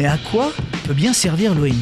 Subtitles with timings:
[0.00, 0.50] Mais à quoi
[0.84, 1.74] peut bien servir l'ONU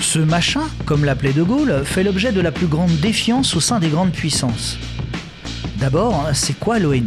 [0.00, 3.78] Ce machin, comme l'appelait De Gaulle, fait l'objet de la plus grande défiance au sein
[3.80, 4.78] des grandes puissances.
[5.76, 7.04] D'abord, c'est quoi l'ONU?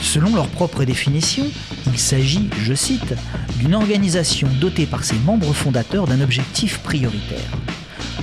[0.00, 1.46] Selon leur propre définition,
[1.88, 3.16] il s'agit, je cite,
[3.58, 7.50] d'une organisation dotée par ses membres fondateurs d'un objectif prioritaire,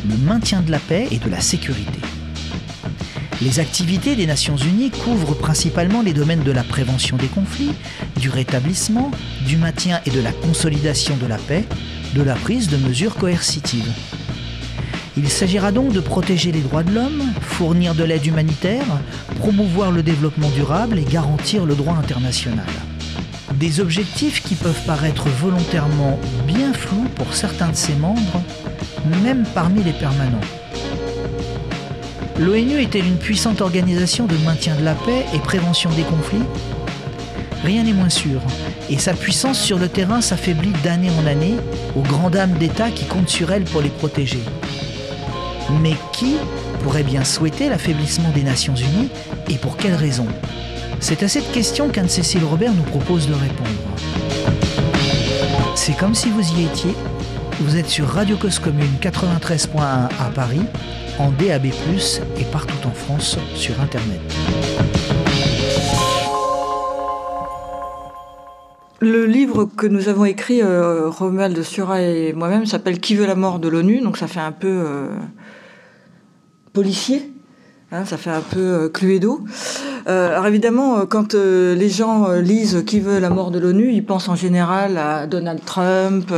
[0.10, 2.00] le maintien de la paix et de la sécurité.
[3.40, 7.74] Les activités des Nations Unies couvrent principalement les domaines de la prévention des conflits,
[8.20, 9.12] du rétablissement,
[9.46, 11.64] du maintien et de la consolidation de la paix,
[12.16, 13.92] de la prise de mesures coercitives.
[15.18, 18.86] Il s'agira donc de protéger les droits de l'homme, fournir de l'aide humanitaire,
[19.40, 22.66] promouvoir le développement durable et garantir le droit international.
[23.54, 28.44] Des objectifs qui peuvent paraître volontairement bien flous pour certains de ses membres,
[29.24, 30.42] même parmi les permanents.
[32.40, 36.44] L'ONU est-elle une puissante organisation de maintien de la paix et prévention des conflits?
[37.64, 38.42] Rien n'est moins sûr,
[38.92, 41.56] et sa puissance sur le terrain s'affaiblit d'année en année
[41.96, 44.40] aux grandes dames d'État qui comptent sur elle pour les protéger.
[45.82, 46.36] Mais qui
[46.84, 49.10] pourrait bien souhaiter l'affaiblissement des Nations Unies
[49.50, 50.28] et pour quelles raisons
[51.00, 53.70] C'est à cette question qu'Anne-Cécile Robert nous propose de répondre.
[55.74, 56.94] C'est comme si vous y étiez.
[57.62, 60.62] Vous êtes sur Radio Cause Commune 93.1 à Paris,
[61.20, 64.22] en DAB+, et partout en France sur Internet.
[69.00, 73.36] Le livre que nous avons écrit, euh, Romuald Sura et moi-même, s'appelle Qui veut la
[73.36, 75.10] mort de l'ONU, donc ça fait un peu euh,
[76.74, 77.32] policier,
[77.92, 79.44] hein, ça fait un peu euh, Cluedo.
[80.08, 84.30] Euh, alors évidemment, quand les gens lisent Qui veut la mort de l'ONU, ils pensent
[84.30, 86.32] en général à Donald Trump,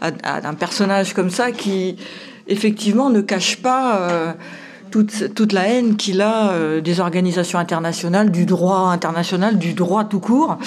[0.00, 1.96] à un personnage comme ça qui
[2.50, 4.32] effectivement ne cache pas euh,
[4.90, 10.04] toute, toute la haine qu'il a euh, des organisations internationales, du droit international, du droit
[10.04, 10.58] tout court.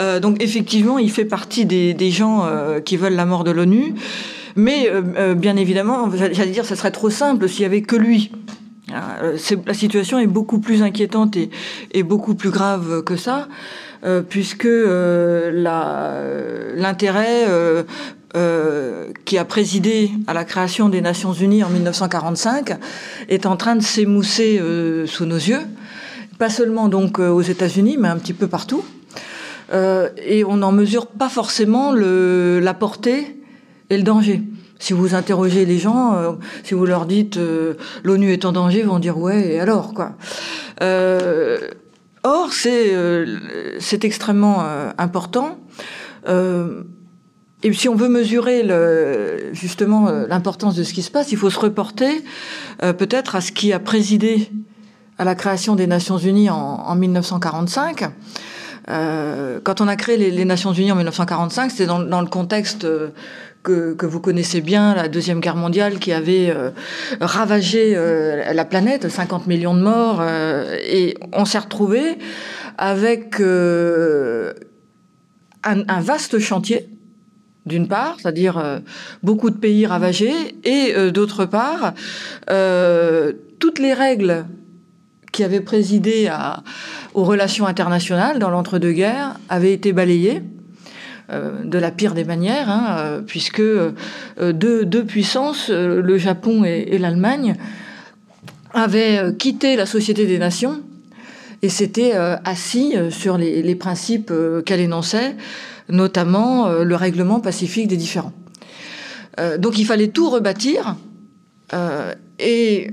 [0.00, 2.48] Euh, donc effectivement, il fait partie des, gens
[2.84, 3.94] qui veulent la mort de l'ONU.
[4.58, 4.90] Mais
[5.36, 8.32] bien évidemment, j'allais dire, ça serait trop simple s'il y avait que lui.
[8.88, 13.48] La situation est beaucoup plus inquiétante et, beaucoup plus grave que ça,
[14.30, 14.68] puisque
[16.76, 17.44] l'intérêt
[18.36, 22.76] euh, qui a présidé à la création des Nations Unies en 1945
[23.30, 25.62] est en train de s'émousser euh, sous nos yeux,
[26.38, 28.84] pas seulement donc euh, aux États-Unis, mais un petit peu partout.
[29.72, 33.42] Et on n'en mesure pas forcément la portée
[33.88, 34.42] et le danger.
[34.78, 37.36] Si vous interrogez les gens, si vous leur dites
[38.04, 40.12] l'ONU est en danger, ils vont dire ouais et alors quoi.
[42.22, 44.64] Or c'est extrêmement
[44.98, 45.58] important.
[47.66, 51.36] Et si on veut mesurer le, justement euh, l'importance de ce qui se passe, il
[51.36, 52.22] faut se reporter
[52.84, 54.48] euh, peut-être à ce qui a présidé
[55.18, 58.04] à la création des Nations Unies en, en 1945.
[58.88, 62.28] Euh, quand on a créé les, les Nations Unies en 1945, c'était dans, dans le
[62.28, 63.08] contexte euh,
[63.64, 66.70] que, que vous connaissez bien, la Deuxième Guerre mondiale qui avait euh,
[67.20, 72.16] ravagé euh, la planète, 50 millions de morts, euh, et on s'est retrouvé
[72.78, 74.52] avec euh,
[75.64, 76.88] un, un vaste chantier
[77.66, 78.78] d'une part, c'est-à-dire euh,
[79.22, 80.32] beaucoup de pays ravagés,
[80.64, 81.92] et euh, d'autre part,
[82.48, 84.46] euh, toutes les règles
[85.32, 86.30] qui avaient présidé
[87.12, 90.42] aux relations internationales dans l'entre-deux-guerres avaient été balayées
[91.28, 93.60] de la pire des manières, hein, puisque
[94.40, 97.56] deux, puissances, le Japon et, l'Allemagne,
[98.72, 100.80] avaient quitté la Société des Nations
[101.60, 104.32] et s'étaient assis sur les, principes
[104.64, 105.36] qu'elle énonçait,
[105.88, 108.32] notamment euh, le règlement pacifique des différends.
[109.38, 110.96] Euh, donc il fallait tout rebâtir
[111.74, 112.90] euh, et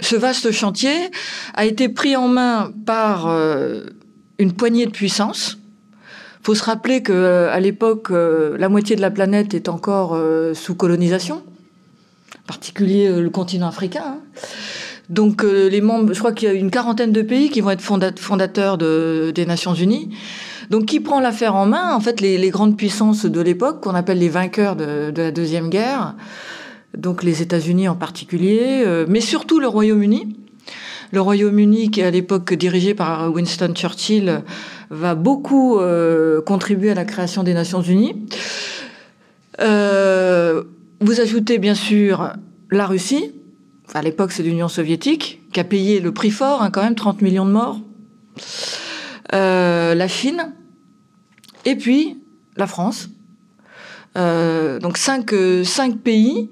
[0.00, 1.10] ce vaste chantier
[1.54, 3.28] a été pris en main par
[4.38, 5.58] une poignée de puissances.
[6.40, 10.18] Il faut se rappeler que euh, à l'époque, la moitié de la planète est encore
[10.54, 11.42] sous colonisation,
[12.38, 14.02] en particulier le continent africain.
[14.06, 14.20] hein.
[15.10, 17.82] Donc les membres, je crois qu'il y a une quarantaine de pays qui vont être
[17.82, 20.14] fonda- fondateurs de- des Nations Unies.
[20.70, 24.18] Donc qui prend l'affaire en main En fait, les, grandes puissances de l'époque, qu'on appelle
[24.18, 26.14] les vainqueurs de, la deuxième guerre,
[26.96, 30.36] donc les États-Unis en particulier, euh, mais surtout le Royaume-Uni.
[31.12, 34.42] Le Royaume-Uni, qui à l'époque dirigé par Winston Churchill,
[34.90, 38.26] va beaucoup euh, contribuer à la création des Nations Unies.
[39.60, 40.62] Euh,
[41.00, 42.32] vous ajoutez bien sûr
[42.70, 43.32] la Russie,
[43.92, 47.22] à l'époque c'est l'Union soviétique, qui a payé le prix fort, hein, quand même 30
[47.22, 47.80] millions de morts.
[49.32, 50.52] La Chine,
[51.64, 52.18] et puis
[52.56, 53.08] la France.
[54.16, 56.50] Euh, donc cinq, euh, cinq pays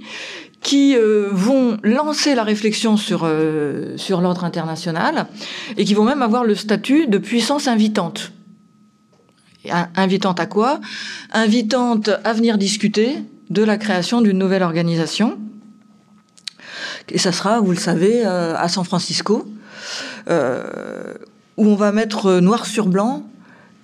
[0.63, 5.27] qui euh, vont lancer la réflexion sur, l'ordre international
[5.77, 8.33] et qui vont même avoir le statut de puissance invitante.
[9.97, 10.81] Invitante à quoi?
[11.33, 13.19] Invitante à venir discuter
[13.51, 15.39] de la création d'une nouvelle organisation.
[17.09, 19.47] Et ça sera, vous le savez, à San Francisco,
[20.29, 20.33] où
[21.67, 23.25] on va mettre noir sur blanc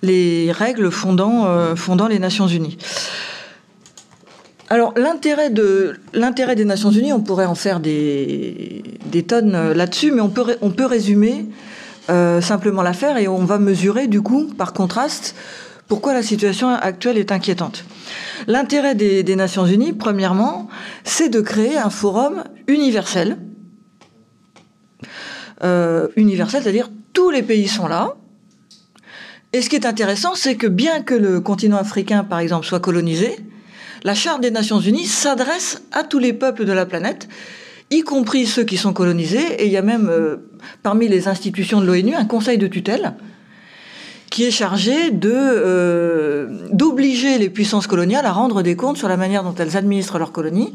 [0.01, 2.77] les règles fondant, euh, fondant les Nations Unies.
[4.69, 8.83] Alors l'intérêt de l'intérêt des Nations Unies, on pourrait en faire des,
[9.27, 11.45] tonnes là-dessus, mais on peut résumer
[12.07, 15.35] simplement l'affaire et on va mesurer du coup par contraste
[15.87, 17.85] pourquoi la situation actuelle est inquiétante
[18.47, 20.67] L'intérêt des, Nations Unies, premièrement,
[21.03, 23.37] c'est de créer un forum universel.
[25.63, 28.15] Euh, universel, c'est-à-dire tous les pays sont là.
[29.55, 32.81] Et ce qui est intéressant, c'est que bien que le continent africain, par exemple, soit
[32.81, 33.37] colonisé,
[34.03, 37.29] la Charte des Nations Unies s'adresse à tous les peuples de la planète,
[37.89, 39.45] y compris ceux qui sont colonisés.
[39.59, 40.35] Et il y a même, euh,
[40.83, 43.13] parmi les institutions de l'ONU, un conseil de tutelle
[44.29, 44.93] qui est chargé
[45.23, 50.19] euh, d'obliger les puissances coloniales à rendre des comptes sur la manière dont elles administrent
[50.19, 50.73] leurs colonies.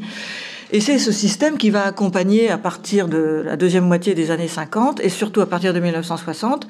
[0.73, 4.47] Et c'est ce système qui va accompagner à partir de la deuxième moitié des années
[4.47, 6.65] 50 et surtout à partir de 1960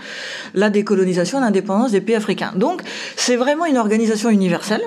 [0.56, 2.52] la décolonisation et l'indépendance des pays africains.
[2.56, 2.82] Donc
[3.16, 4.82] c'est vraiment une organisation universelle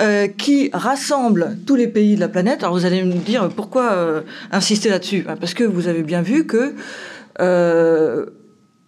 [0.00, 2.64] euh, qui rassemble tous les pays de la planète.
[2.64, 5.22] Alors vous allez me dire pourquoi euh, insister là-dessus?
[5.22, 6.74] Ben, Parce que vous avez bien vu que
[7.40, 8.26] euh,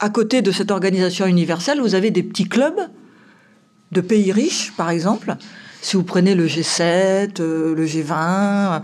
[0.00, 2.80] à côté de cette organisation universelle, vous avez des petits clubs
[3.92, 5.36] de pays riches, par exemple.
[5.84, 8.80] Si vous prenez le G7, euh, le G20,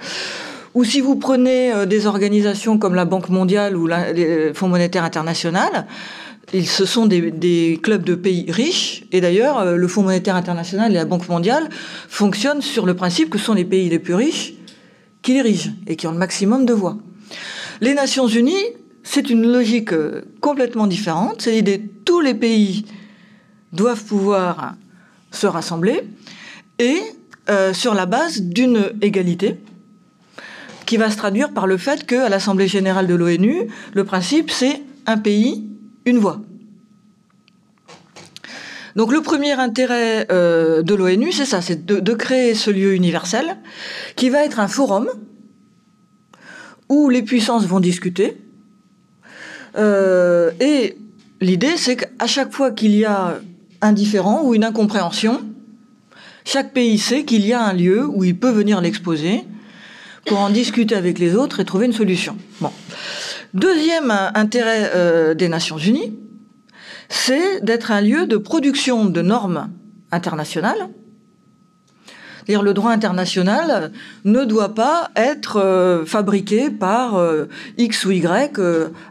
[0.75, 5.03] ou si vous prenez euh, des organisations comme la Banque mondiale ou le Fonds monétaire
[5.03, 5.87] international,
[6.53, 9.05] ce sont des, clubs de pays riches.
[9.13, 11.71] Et d'ailleurs, euh, le Fonds monétaire international et la Banque mondiale
[12.07, 14.53] fonctionnent sur le principe que ce sont les pays les plus riches
[15.23, 16.99] qui dirigent et qui ont le maximum de voix.
[17.81, 18.67] Les Nations Unies
[19.03, 21.41] c'est une logique euh, complètement différente.
[21.41, 22.85] C'est l'idée tous les pays
[23.73, 24.75] doivent pouvoir
[25.31, 26.03] se rassembler
[26.81, 27.01] et
[27.49, 29.61] euh, sur la base d'une égalité
[30.87, 34.83] qui va se traduire par le fait qu'à l'Assemblée générale de l'ONU, le principe c'est
[35.07, 35.65] un pays,
[36.07, 36.41] une voix.
[38.97, 43.57] Donc le premier intérêt euh, de l'ONU, c'est ça, c'est de, créer ce lieu universel
[44.17, 45.09] qui va être un forum
[46.89, 48.37] où les puissances vont discuter,
[49.77, 50.97] euh, et
[51.41, 53.39] l'idée, c'est qu'à chaque fois qu'il y a
[53.81, 55.41] un différent ou une incompréhension,
[56.45, 59.45] chaque pays sait qu'il y a un lieu où il peut venir l'exposer
[60.27, 62.37] pour en discuter avec les autres et trouver une solution.
[62.61, 62.73] Bon.
[63.55, 66.17] Deuxième intérêt euh, des Nations Unies,
[67.09, 69.71] c'est d'être un lieu de production de normes
[70.13, 70.89] internationales
[72.47, 73.93] dire le droit international
[74.25, 77.45] ne doit pas être euh, fabriqué par euh,
[77.79, 78.61] X ou Y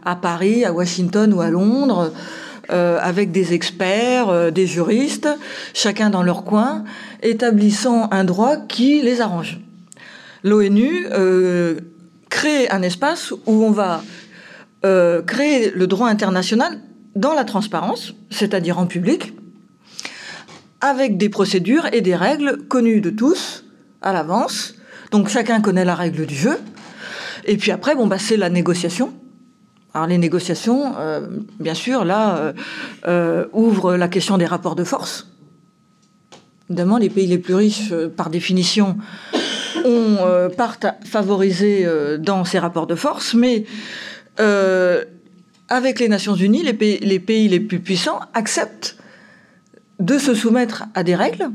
[0.04, 2.12] à Paris, à Washington ou à Londres,
[2.70, 5.28] avec des experts, des juristes,
[5.74, 6.84] chacun dans leur coin,
[7.22, 9.60] établissant un droit qui les arrange.
[10.42, 11.06] L'ONU
[12.28, 14.02] crée un espace où on va
[15.26, 16.78] créer le droit international
[17.16, 19.34] dans la transparence, c'est-à-dire en public,
[20.80, 23.64] avec des procédures et des règles connues de tous
[24.00, 24.74] à l'avance.
[25.10, 26.56] Donc chacun connaît la règle du jeu.
[27.44, 29.12] Et puis après, bon, bah, c'est la négociation.
[29.94, 31.20] Alors les négociations, euh,
[31.58, 32.52] bien sûr, là, euh,
[33.08, 35.28] euh, ouvrent la question des rapports de force.
[36.68, 38.96] Évidemment, les pays les plus riches, par définition,
[39.84, 40.18] ont,
[40.56, 41.84] partent favorisés
[42.20, 43.64] dans ces rapports de force, mais
[45.68, 46.72] avec les Nations Unies, les
[47.18, 48.96] pays, les plus puissants acceptent
[49.98, 51.50] de se soumettre à des règles,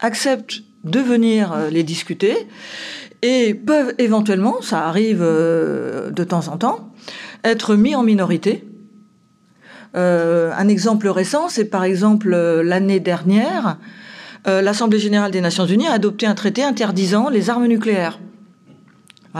[0.00, 2.36] acceptent de venir les discuter
[3.22, 6.92] et peuvent éventuellement, ça arrive de temps en temps,
[7.44, 8.64] être mis en minorité.
[9.94, 13.78] Euh, un exemple récent, c'est par exemple l'année dernière,
[14.44, 18.18] l'Assemblée générale des Nations unies a adopté un traité interdisant les armes nucléaires.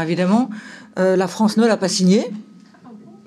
[0.01, 0.49] évidemment,
[0.97, 2.31] la France ne l'a pas signé.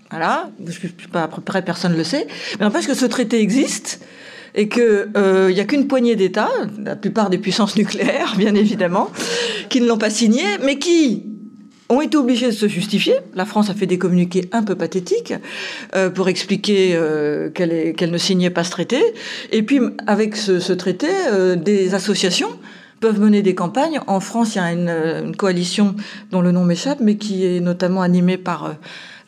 [0.09, 2.27] Voilà, je, pas, à peu près personne ne le sait.
[2.57, 3.99] Mais n'empêche que ce traité existe
[4.55, 6.49] et qu'il n'y euh, a qu'une poignée d'États,
[6.81, 9.09] la plupart des puissances nucléaires, bien évidemment,
[9.69, 11.25] qui ne l'ont pas signé, mais qui
[11.89, 13.15] ont été obligés de se justifier.
[13.35, 15.33] La France a fait des communiqués un peu pathétiques
[15.95, 19.01] euh, pour expliquer euh, qu'elle ne signait pas ce traité.
[19.51, 21.07] Et puis, avec ce, traité,
[21.57, 22.49] des associations
[22.99, 23.99] peuvent mener des campagnes.
[24.07, 25.95] En France, il y a une, coalition
[26.31, 28.75] dont le nom m'échappe, mais qui est notamment animée par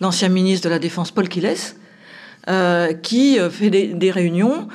[0.01, 1.53] l'ancien ministre de la Défense, Paul Quiles,
[3.03, 4.67] qui fait des réunions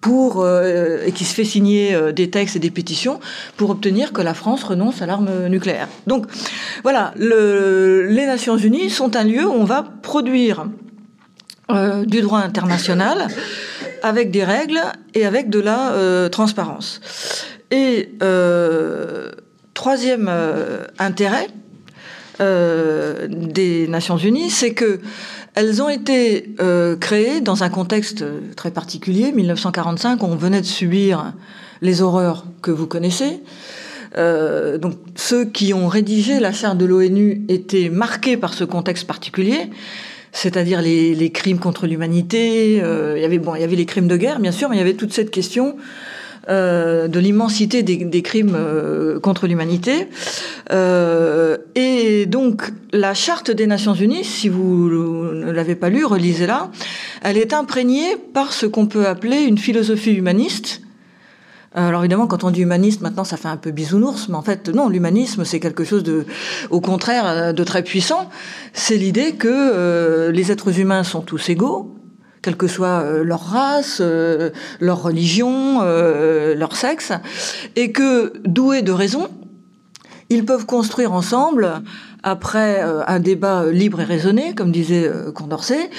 [0.00, 3.20] pour, euh, et qui se fait signer euh, des textes et des pétitions
[3.56, 5.88] pour obtenir que la France renonce à l'arme nucléaire.
[6.06, 6.26] Donc
[6.82, 10.66] voilà, le, les Nations Unies sont un lieu où on va produire
[11.70, 13.28] euh, du droit international
[14.02, 14.80] avec des règles
[15.14, 17.00] et avec de la transparence.
[17.72, 18.10] Et
[19.74, 20.30] troisième
[20.98, 21.48] intérêt
[22.38, 25.00] des Nations Unies, c'est que
[25.56, 26.54] elles ont été
[27.00, 31.32] créées dans un contexte très particulier, 1945, où on venait de subir
[31.82, 33.40] les horreurs que vous connaissez.
[34.16, 39.06] Euh, donc ceux qui ont rédigé la charte de l'ONU étaient marqués par ce contexte
[39.06, 39.70] particulier,
[40.32, 42.80] c'est-à-dire les, crimes contre l'humanité.
[42.82, 44.76] Euh, il y avait bon, il y avait les crimes de guerre, bien sûr, mais
[44.76, 45.76] il y avait toute cette question
[46.48, 48.56] euh, de l'immensité des, crimes
[49.22, 50.08] contre l'humanité.
[50.70, 56.70] et donc la charte des Nations Unies, si vous ne l'avez pas lue, relisez-la.
[57.22, 60.80] Elle est imprégnée par ce qu'on peut appeler une philosophie humaniste
[61.76, 64.42] euh, alors évidemment, quand on dit humaniste, maintenant, ça fait un peu bisounours, mais en
[64.42, 66.24] fait, non, l'humanisme, c'est quelque chose de,
[66.70, 68.30] au contraire, euh, de très puissant.
[68.72, 71.94] C'est l'idée que euh, les êtres humains sont tous égaux,
[72.46, 74.00] quelle que soit leur race,
[74.80, 77.12] leur religion, leur sexe,
[77.74, 79.26] et que, doués de raison,
[80.30, 81.82] ils peuvent construire ensemble,
[82.22, 85.90] après un débat libre et raisonné, comme disait Condorcet,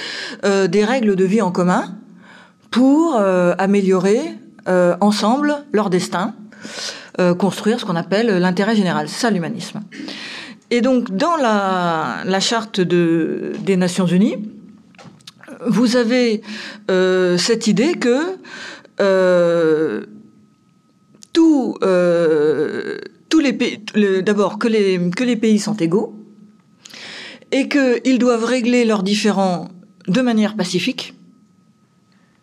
[0.42, 1.84] des règles de vie en commun
[2.70, 3.20] pour
[3.58, 4.38] améliorer
[4.68, 6.34] euh, ensemble leur destin,
[7.20, 9.08] euh, construire ce qu'on appelle l'intérêt général.
[9.08, 9.80] C'est ça l'humanisme.
[10.70, 14.36] Et donc, dans la, charte des Nations Unies,
[15.66, 16.42] vous avez
[16.90, 18.36] euh, cette idée que
[23.38, 23.82] les pays,
[24.22, 26.14] d'abord que les pays sont égaux
[27.52, 29.68] et qu'ils doivent régler leurs différends
[30.06, 31.14] de manière pacifique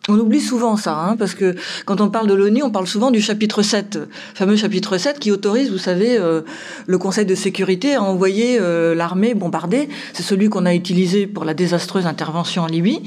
[0.08, 3.10] on oublie souvent ça, hein, parce que quand on parle de l'ONU, on parle souvent
[3.10, 3.98] du chapitre 7,
[4.34, 6.42] fameux chapitre 7 qui autorise, vous savez, euh,
[6.86, 9.88] le Conseil de sécurité à envoyer euh, l'armée bombarder.
[10.12, 13.02] C'est celui qu'on a utilisé pour la désastreuse intervention en Libye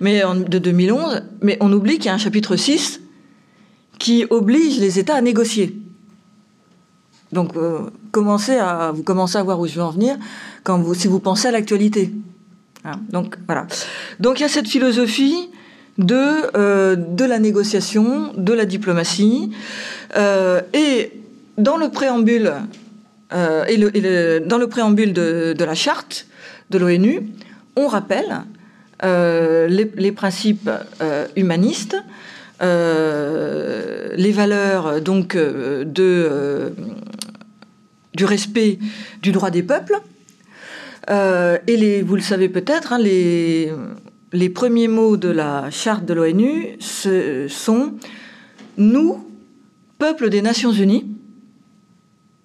[0.00, 1.22] mais de 2011.
[1.42, 3.00] Mais on oublie qu'il y a un chapitre 6
[3.98, 5.76] qui oblige les États à négocier.
[7.32, 10.16] Donc, euh, commencez à, vous commencez à voir où je veux en venir
[10.64, 12.12] quand si vous pensez à l'actualité.
[12.84, 13.66] Hein, donc, voilà.
[14.20, 15.48] Donc, il y a cette philosophie
[15.98, 19.52] de, euh, de la négociation, de la diplomatie.
[20.16, 21.12] Euh, et
[21.58, 22.52] dans le préambule,
[23.32, 26.26] euh, et, le, dans le préambule de, la charte
[26.70, 27.28] de l'ONU,
[27.76, 28.42] on rappelle
[29.02, 30.70] les, les, principes
[31.34, 31.96] humanistes,
[32.60, 36.72] les valeurs donc de,
[38.14, 38.78] du respect
[39.22, 39.98] du droit des peuples.
[41.08, 43.72] et les, vous le savez peut-être, hein, les,
[44.32, 46.76] les premiers mots de la charte de l'ONU
[47.48, 47.94] sont
[48.78, 49.28] nous,
[49.98, 51.06] peuple des Nations Unies,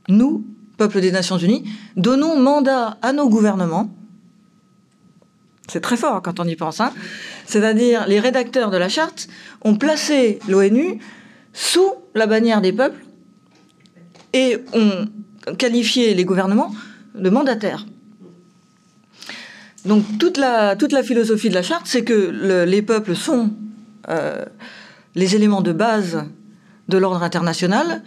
[0.10, 0.46] nous,
[0.78, 1.64] peuple des Nations Unies,
[1.96, 3.90] donnons mandat à nos gouvernements.
[5.70, 6.80] C'est très fort quand on y pense.
[6.80, 6.94] Hein.
[7.46, 9.28] C'est-à-dire, les rédacteurs de la charte
[9.64, 11.00] ont placé l'ONU
[11.54, 13.04] sous la bannière des peuples
[14.34, 15.08] et ont
[15.58, 16.74] qualifié les gouvernements
[17.16, 17.86] de mandataires.
[19.88, 23.52] Donc toute la, philosophie de la charte, c'est que les peuples sont
[24.10, 24.44] euh,
[25.16, 26.26] les éléments de base
[26.90, 28.04] de l'ordre international,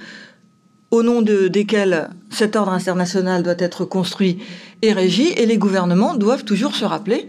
[0.91, 4.39] au nom de, desquels cet ordre international doit être construit
[4.83, 7.29] et régi, et les gouvernements doivent toujours se rappeler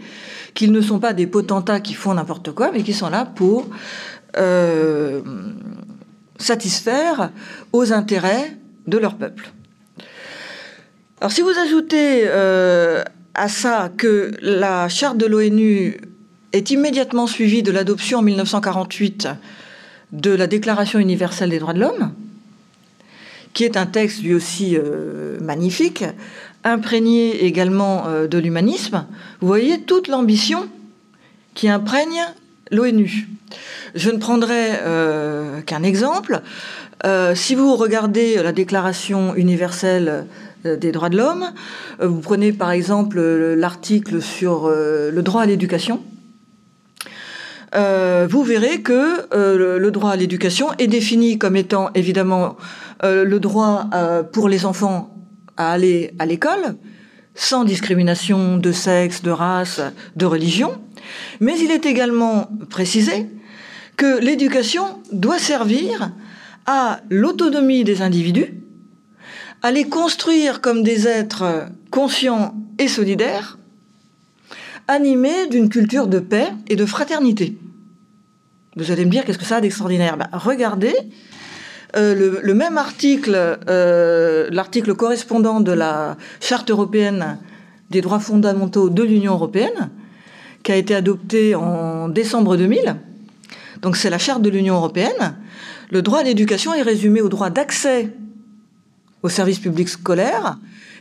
[0.54, 3.70] qu'ils ne sont pas des potentats qui font n'importe quoi, mais qui sont là pour
[4.38, 5.22] euh,
[6.38, 7.32] satisfaire
[7.72, 9.52] aux intérêts de leur peuple.
[11.22, 16.02] Alors si vous ajoutez euh, à ça que la charte de l'ONU
[16.54, 19.28] est immédiatement suivie de l'adoption en 1948
[20.12, 22.12] de la Déclaration universelle des droits de l'homme,
[23.54, 26.04] qui est un texte lui aussi euh, magnifique,
[26.64, 29.06] imprégné également euh, de l'humanisme.
[29.40, 30.68] Vous voyez toute l'ambition
[31.54, 32.22] qui imprègne
[32.70, 33.30] l'ONU.
[33.96, 36.42] Je ne prendrai euh, qu'un exemple.
[37.36, 40.28] si vous regardez la Déclaration universelle
[40.64, 41.46] des droits de l'homme.
[42.02, 46.02] Euh, vous prenez par exemple l'article sur euh, le droit à l'éducation.
[47.74, 52.58] vous verrez que le, droit à l'éducation est défini comme étant évidemment
[53.04, 53.90] le droit
[54.34, 55.16] pour les enfants
[55.58, 56.76] à aller à l'école,
[57.34, 59.82] sans discrimination de sexe, de race,
[60.16, 60.72] de religion,
[61.40, 63.28] mais il est également précisé
[63.98, 66.12] que l'éducation doit servir
[66.66, 68.54] à l'autonomie des individus,
[69.62, 73.58] à les construire comme des êtres conscients et solidaires,
[74.88, 77.58] animés d'une culture de paix et de fraternité.
[78.76, 80.18] Vous allez me dire, qu'est-ce que ça a d'extraordinaire?
[80.18, 80.96] Ben, Regardez
[81.98, 87.38] euh, le, même article, euh, l'article correspondant de la Charte européenne
[87.90, 89.90] des droits fondamentaux de l'Union européenne,
[90.64, 92.96] qui a été adopté en décembre 2000,
[93.82, 95.36] Donc c'est la charte de l'Union européenne.
[95.90, 98.14] Le droit à l'éducation est résumé au droit d'accès
[99.24, 100.58] au service public scolaire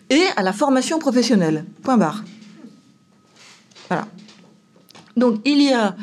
[0.09, 1.65] et à la formation professionnelle.
[1.83, 2.25] Point barre.
[3.89, 4.07] Voilà.
[5.17, 5.97] Donc il y a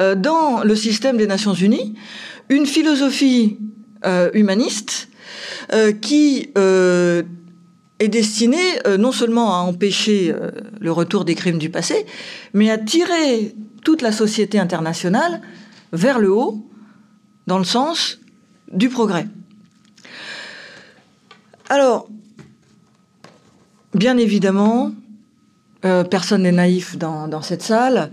[0.00, 1.94] euh, dans le système des Nations Unies
[2.48, 3.58] une philosophie
[4.04, 5.08] euh, humaniste
[5.72, 6.48] euh, qui
[7.98, 10.34] est destinée non seulement à empêcher
[10.80, 12.04] le retour des crimes du passé,
[12.52, 13.54] mais à tirer
[13.84, 15.40] toute la société internationale
[15.92, 16.66] vers le haut
[17.46, 18.18] dans le sens
[18.72, 19.26] du progrès.
[21.74, 22.06] Alors,
[23.94, 24.92] bien évidemment,
[25.80, 28.10] personne n'est naïf dans, cette salle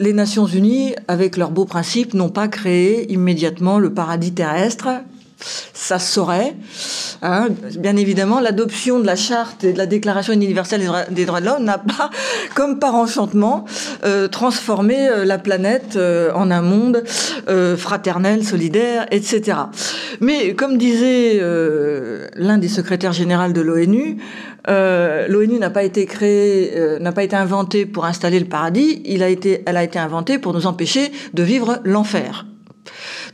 [0.00, 4.88] les Nations Unies, avec leurs beaux principes, n'ont pas créé immédiatement le paradis terrestre.
[5.72, 6.54] Ça saurait.
[7.22, 7.48] Hein.
[7.78, 11.64] Bien évidemment, l'adoption de la charte et de la Déclaration universelle des droits de l'homme
[11.64, 12.10] n'a pas,
[12.54, 13.64] comme par enchantement,
[14.04, 17.02] euh, transformé euh, la planète euh, en un monde
[17.76, 19.58] fraternel, solidaire, etc.
[20.20, 21.40] Mais comme disait
[22.36, 24.18] l'un des secrétaires généraux de l'ONU,
[24.68, 29.02] L'ONU n'a pas été créée, n'a pas été inventée pour installer le paradis.
[29.20, 32.46] A été, elle a été inventée pour nous empêcher de vivre l'enfer.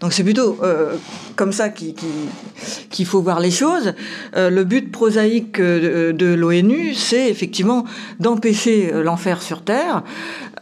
[0.00, 0.96] Donc c'est plutôt euh,
[1.36, 3.94] comme ça qu'il faut voir les choses.
[4.34, 7.84] le but prosaïque de, l'ONU, c'est effectivement
[8.20, 10.02] d'empêcher l'enfer sur Terre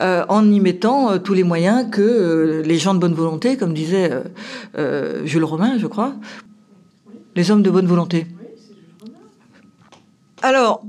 [0.00, 4.10] en y mettant tous les moyens que les gens de bonne volonté, comme disait
[5.24, 6.14] Jules Romain, je crois,
[7.36, 8.26] les hommes de bonne volonté.
[10.42, 10.82] Alors,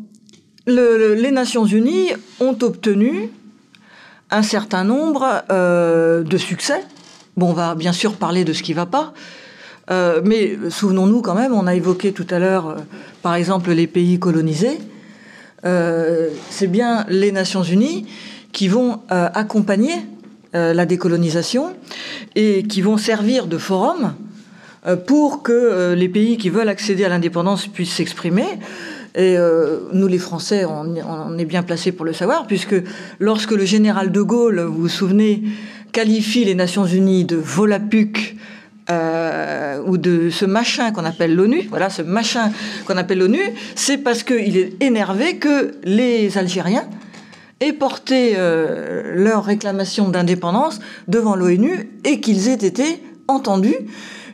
[0.67, 3.29] les Nations Unies ont obtenu
[4.31, 6.83] un certain nombre euh, de succès.
[7.38, 9.13] Bon, on va bien sûr parler de ce qui ne va pas,
[9.92, 12.75] euh, mais souvenons-nous quand même, on a évoqué tout à l'heure, euh,
[13.22, 14.80] par exemple, les pays colonisés.
[16.51, 18.06] C'est bien les Nations Unies
[18.51, 19.94] qui vont accompagner
[20.54, 21.74] la décolonisation
[22.36, 24.14] et qui vont servir de forum
[25.07, 28.59] pour que les pays qui veulent accéder à l'indépendance puissent s'exprimer.
[29.16, 32.75] Et euh, nous, les Français, on, est bien placés pour le savoir, puisque
[33.20, 35.42] lorsque le général de Gaulle, vous vous souvenez,
[35.96, 38.36] qualifie les Nations Unies de volapuc,
[38.90, 42.51] euh, ou de ce machin qu'on appelle l'ONU, voilà, ce machin
[42.86, 43.40] qu'on appelle l'ONU,
[43.75, 46.88] c'est parce qu'il est énervé que les Algériens
[47.62, 53.79] aient porté euh, leur réclamation d'indépendance devant l'ONU et qu'ils aient été entendus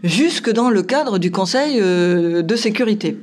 [0.04, 3.18] jusque dans le cadre du Conseil de sécurité.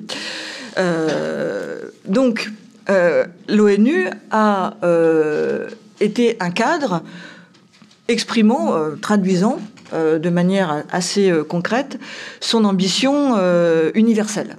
[0.78, 2.50] Euh, donc,
[2.90, 5.68] euh, l'ONU a euh,
[6.00, 7.02] été un cadre
[8.08, 9.58] exprimant, traduisant
[9.92, 11.98] de manière assez concrète
[12.40, 13.36] son ambition
[13.94, 14.56] universelle.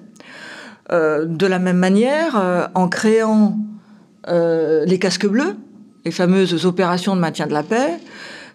[0.92, 3.58] de la même manière, en créant
[4.28, 5.56] les casques bleus,
[6.06, 8.00] les fameuses opérations de maintien de la paix,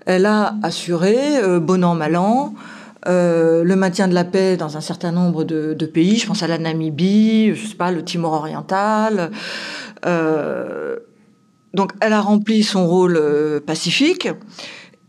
[0.07, 2.55] elle a assuré, bon an, mal an,
[3.07, 6.17] euh, le maintien de la paix dans un certain nombre de, pays.
[6.17, 9.31] Je pense à la Namibie, je sais pas, le Timor oriental.
[10.07, 10.97] Euh,
[11.75, 14.29] donc, elle a rempli son rôle euh, pacifique.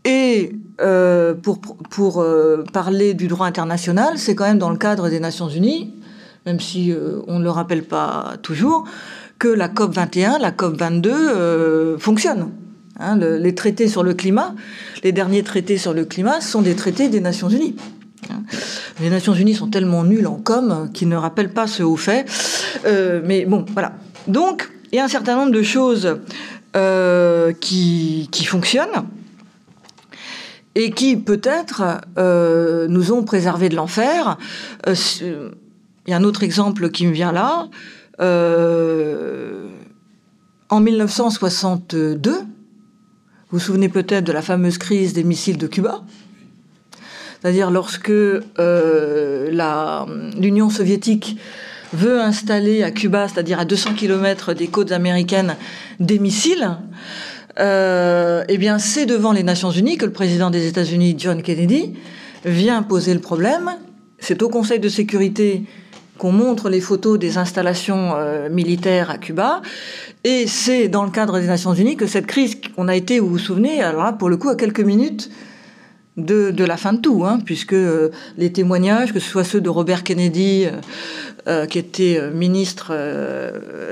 [0.06, 0.52] Et
[1.42, 2.24] pour, pour
[2.72, 5.92] parler du droit international, c'est quand même dans le cadre des Nations Unies,
[6.46, 6.94] même si
[7.26, 8.84] on ne le rappelle pas toujours,
[9.38, 12.50] que la COP 21, la COP 22 fonctionne.
[12.98, 14.54] Hein, les traités sur le climat,
[15.04, 17.76] les derniers traités sur le climat sont des traités des Nations Unies.
[18.30, 18.42] Hein.
[19.00, 22.24] Les Nations Unies sont tellement nulles en com qu'ils ne rappellent pas ce haut fait.
[22.86, 23.92] Euh, mais bon, voilà.
[24.28, 26.18] Donc, il y a un certain nombre de choses
[26.74, 29.04] euh, qui, fonctionnent
[30.76, 34.36] et qui, peut-être, euh, nous ont préservé de l'enfer.
[34.86, 35.50] Il
[36.06, 37.68] y a un autre exemple qui me vient là.
[40.68, 46.02] en 1962, vous vous souvenez peut-être de la fameuse crise des missiles de Cuba?
[47.40, 49.50] C'est-à-dire lorsque euh,
[50.38, 51.38] l'Union soviétique
[51.92, 55.56] veut installer à Cuba, c'est-à-dire à 200 km des côtes américaines,
[56.00, 56.76] des missiles,
[57.58, 61.94] euh, eh bien c'est devant les Nations Unies que le président des États-Unis, John Kennedy,
[62.44, 63.70] vient poser le problème.
[64.18, 65.64] C'est au Conseil de sécurité
[66.18, 69.62] qu'on montre les photos des installations euh, militaires à Cuba.
[70.24, 73.28] Et c'est dans le cadre des Nations Unies que cette crise, on a été, vous
[73.28, 75.30] vous souvenez, alors là, pour le coup, à quelques minutes
[76.16, 79.68] de, la fin de tout, hein, puisque euh, les témoignages, que ce soit ceux de
[79.68, 80.66] Robert Kennedy,
[81.46, 82.92] euh, qui était ministre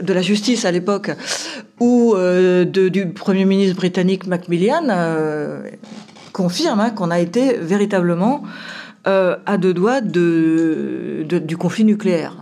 [0.03, 1.11] de la Justice à l'époque,
[1.81, 2.15] ou
[2.67, 4.89] du Premier ministre britannique Macmillan,
[6.35, 8.43] confirment hein, qu'on a été véritablement
[9.07, 12.37] euh, à deux doigts du conflit nucléaire.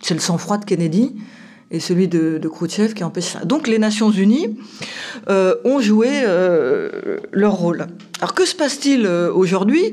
[0.00, 1.16] C'est le sang-froid de Kennedy
[1.70, 3.44] et celui de, de Khrouchtchev qui empêche ça.
[3.44, 4.58] Donc les Nations Unies
[5.28, 7.86] euh, ont joué euh, leur rôle.
[8.20, 9.92] Alors que se passe-t-il euh, aujourd'hui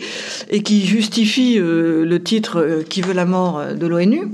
[0.49, 4.27] et qui justifie euh, le titre euh, Qui veut la mort de l'ONU?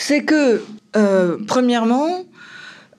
[0.00, 0.62] C'est que,
[1.46, 2.24] premièrement,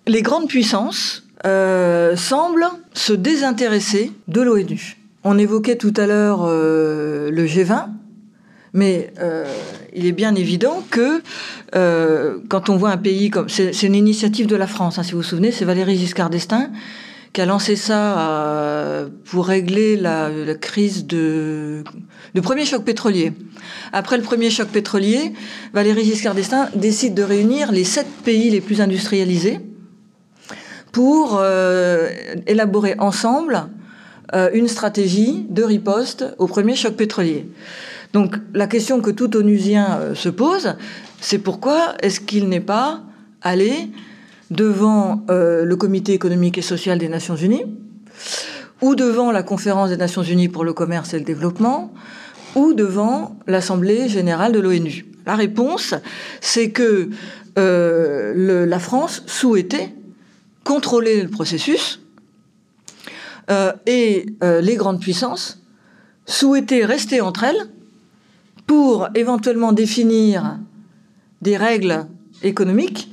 [0.06, 4.98] les grandes puissances semblent se désintéresser de l'ONU.
[5.24, 7.88] On évoquait tout à l'heure le G20,
[8.74, 9.46] mais euh,
[9.94, 11.22] il est bien évident que
[11.76, 13.50] euh, quand on voit un pays comme...
[13.50, 16.70] C'est une initiative de la France, hein, si vous vous souvenez, c'est Valéry Giscard d'Estaing
[17.34, 21.84] qui a lancé ça euh, pour régler la, crise de,
[22.34, 23.34] du premier choc pétrolier.
[23.94, 25.34] Après le premier choc pétrolier,
[25.74, 29.60] Valéry Giscard d'Estaing décide de réunir les sept pays les plus industrialisés
[30.92, 32.10] pour euh,
[32.48, 33.68] élaborer ensemble
[34.34, 37.48] euh, une stratégie de riposte au premier choc pétrolier.
[38.12, 40.76] Donc la question que tout onusien se pose,
[41.22, 43.04] c'est pourquoi est-ce qu'il n'est pas
[43.44, 43.90] allé
[44.52, 47.66] devant euh, le Comité économique et social des Nations Unies,
[48.82, 51.94] ou devant la Conférence des Nations Unies pour le commerce et le développement,
[52.56, 55.06] ou devant l'Assemblée générale de l'ONU.
[55.26, 55.94] La réponse,
[56.42, 57.10] c'est que
[57.58, 59.94] euh, la France souhaitait
[60.64, 62.00] contrôler le processus
[63.52, 65.62] euh, et les grandes puissances
[66.26, 67.70] souhaitaient rester entre elles
[68.68, 70.60] pour éventuellement définir
[71.42, 72.06] des règles
[72.44, 73.12] économiques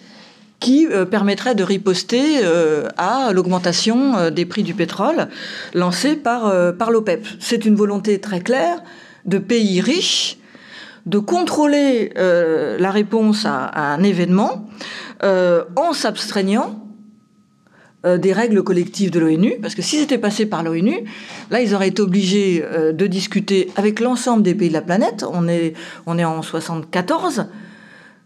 [0.60, 5.28] qui euh, permettraient de riposter euh, à l'augmentation euh, des prix du pétrole
[5.74, 7.26] lancée par, par l'OPEP.
[7.40, 8.82] C'est une volonté très claire
[9.24, 10.38] de pays riches
[11.04, 14.68] de contrôler la réponse à, un événement
[15.22, 16.84] en s'abstraignant
[18.04, 21.04] des règles collectives de l'ONU, parce que s'ils étaient passés par l'ONU,
[21.52, 25.24] là, ils auraient été obligés de discuter avec l'ensemble des pays de la planète.
[25.32, 25.74] On est,
[26.06, 27.46] on est en 74,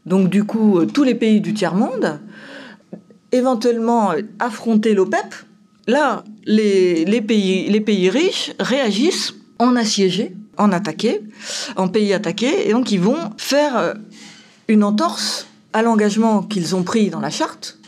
[0.06, 2.20] donc du coup, euh, tous les pays du tiers-monde,
[3.32, 5.34] éventuellement affronter l'OPEP.
[5.86, 11.22] Là, les, pays, riches réagissent en assiégés, en attaqués,
[11.76, 13.94] en pays attaqués, et donc ils vont faire euh,
[14.68, 17.78] une entorse à l'engagement qu'ils ont pris dans la charte,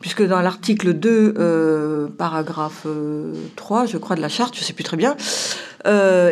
[0.00, 4.64] puisque dans l'article 2, euh, paragraphe euh, 3, je crois, de la charte, je ne
[4.64, 5.16] sais plus très bien,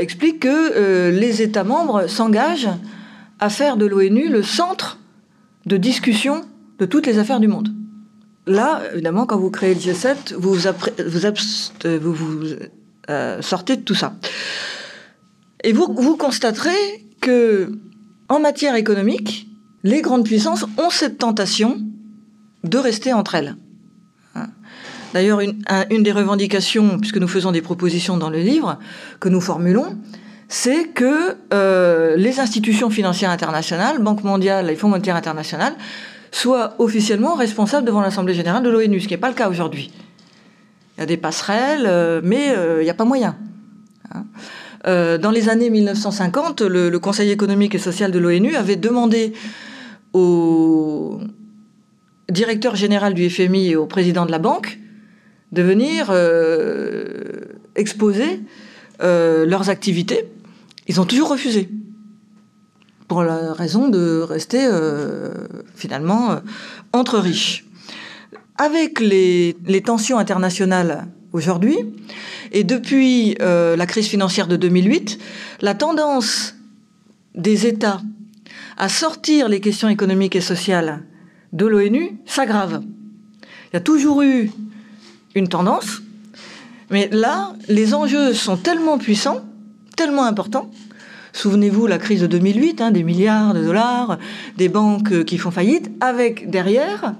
[0.00, 2.70] explique que les États membres s'engagent
[3.44, 4.98] à faire de l'ONU le centre
[5.66, 6.46] de discussion
[6.78, 7.68] de toutes les affaires du monde.
[8.46, 10.54] Là, évidemment, quand vous créez le G7, vous
[12.14, 12.44] vous,
[13.10, 14.14] euh, sortez de tout ça.
[15.62, 17.70] Et vous, constaterez que,
[18.30, 19.46] en matière économique,
[19.82, 21.82] les grandes puissances ont cette tentation
[22.64, 23.56] de rester entre elles.
[24.34, 24.48] Hein.
[25.12, 28.78] D'ailleurs, une, un, une, des revendications, puisque nous faisons des propositions dans le livre,
[29.20, 29.98] que nous formulons,
[30.48, 35.74] c'est que euh, les institutions financières internationales, Banque mondiale et Fonds monétaire international,
[36.30, 39.92] soient officiellement responsables devant l'Assemblée générale de l'ONU, ce qui n'est pas le cas aujourd'hui.
[40.96, 43.36] Il y a des passerelles, euh, mais euh, il n'y a pas moyen.
[44.14, 44.24] Hein.
[44.86, 49.32] Dans les années 1950, le, le Conseil économique et social de l'ONU avait demandé
[50.12, 51.20] au
[52.28, 54.78] directeur général du FMI et au président de la banque
[55.52, 56.12] de venir
[57.76, 58.42] exposer
[59.00, 60.28] leurs activités.
[60.86, 61.68] Ils ont toujours refusé
[63.08, 66.36] pour la raison de rester euh, finalement euh,
[66.92, 67.64] entre riches.
[68.56, 71.76] Avec les, tensions internationales aujourd'hui,
[72.52, 75.18] et depuis euh, la crise financière de 2008,
[75.60, 76.54] la tendance
[77.34, 78.00] des États
[78.76, 81.02] à sortir les questions économiques et sociales
[81.52, 82.82] de l'ONU s'aggrave.
[83.70, 84.50] Il y a toujours eu
[85.34, 86.02] une tendance,
[86.90, 89.44] mais là, les enjeux sont tellement puissants,
[89.96, 90.70] tellement importants.
[91.32, 94.18] Souvenez-vous la crise de 2008, hein, des milliards de dollars,
[94.56, 97.14] des banques qui font faillite, avec derrière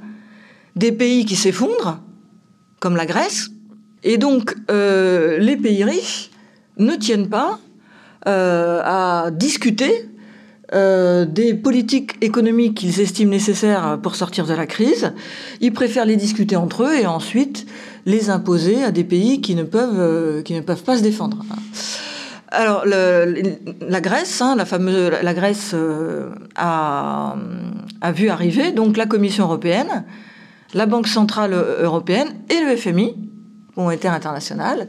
[0.77, 2.01] des pays qui s'effondrent,
[2.81, 3.51] comme la Grèce.
[4.03, 6.31] Et donc, euh, les pays riches
[6.79, 7.59] ne tiennent pas
[8.27, 10.09] euh, à discuter
[10.73, 15.13] euh, des politiques économiques qu'ils estiment nécessaires pour sortir de la crise.
[15.61, 17.67] Ils préfèrent les discuter entre eux et ensuite
[18.07, 21.45] les imposer à des pays euh, qui ne peuvent pas se défendre.
[22.51, 27.35] Alors, la Grèce, hein, la fameuse, la Grèce euh, a,
[28.13, 30.05] vu arriver donc la Commission européenne,
[30.75, 33.15] la Banque centrale européenne et le FMI,
[33.77, 34.89] monétaire international,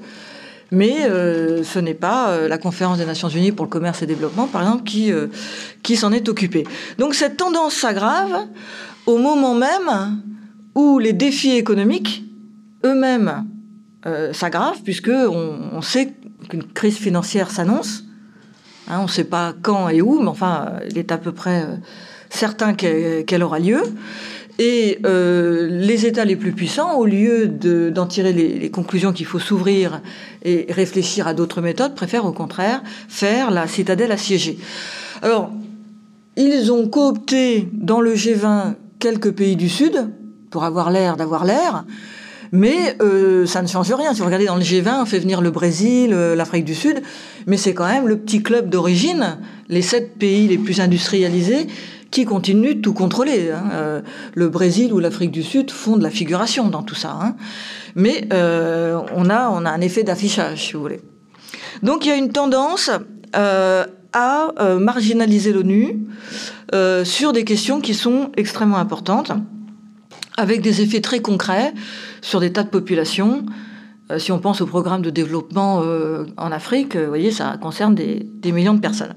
[0.71, 4.05] mais euh, ce n'est pas euh, la conférence des Nations Unies pour le commerce et
[4.05, 6.65] le développement, par exemple, qui, s'en est occupée.
[6.97, 8.47] Donc cette tendance s'aggrave
[9.05, 10.21] au moment même
[10.75, 12.23] où les défis économiques
[12.83, 13.45] eux-mêmes
[14.33, 16.13] s'aggravent, puisque on, on sait
[16.47, 18.03] qu'une crise financière s'annonce.
[18.87, 21.65] Hein, on ne sait pas quand et où, mais enfin, il est à peu près
[22.29, 23.81] certain qu'elle aura lieu.
[24.57, 29.25] Et euh, les États les plus puissants, au lieu d'en tirer les, les conclusions qu'il
[29.25, 30.01] faut s'ouvrir
[30.43, 34.57] et réfléchir à d'autres méthodes, préfèrent au contraire faire la citadelle assiégée.
[35.21, 35.51] Alors,
[36.37, 40.09] ils ont coopté dans le G20 quelques pays du Sud
[40.51, 41.85] pour avoir l'air d'avoir l'air.
[42.55, 44.13] Mais euh, ça ne change rien.
[44.13, 47.01] Si vous regardez dans le G20, on fait venir le Brésil, euh, l'Afrique du Sud,
[47.47, 51.67] mais c'est quand même le petit club d'origine, les sept pays les plus industrialisés,
[52.11, 53.51] qui continuent de tout contrôler.
[53.51, 53.63] Hein.
[53.73, 54.01] Euh,
[54.35, 57.17] le Brésil ou l'Afrique du Sud font de la figuration dans tout ça.
[57.21, 57.35] Hein.
[57.95, 61.01] Mais on, a, on a un effet d'affichage, si vous voulez.
[61.83, 62.89] Donc il y a une tendance
[63.33, 64.47] à
[64.79, 65.99] marginaliser l'ONU
[67.03, 69.31] sur des questions qui sont extrêmement importantes,
[70.37, 71.73] avec des effets très concrets
[72.25, 73.45] sur des tas de populations.
[74.17, 75.83] si on pense au programme de développement
[76.37, 79.15] en Afrique, vous voyez, ça concerne des, des millions de personnes.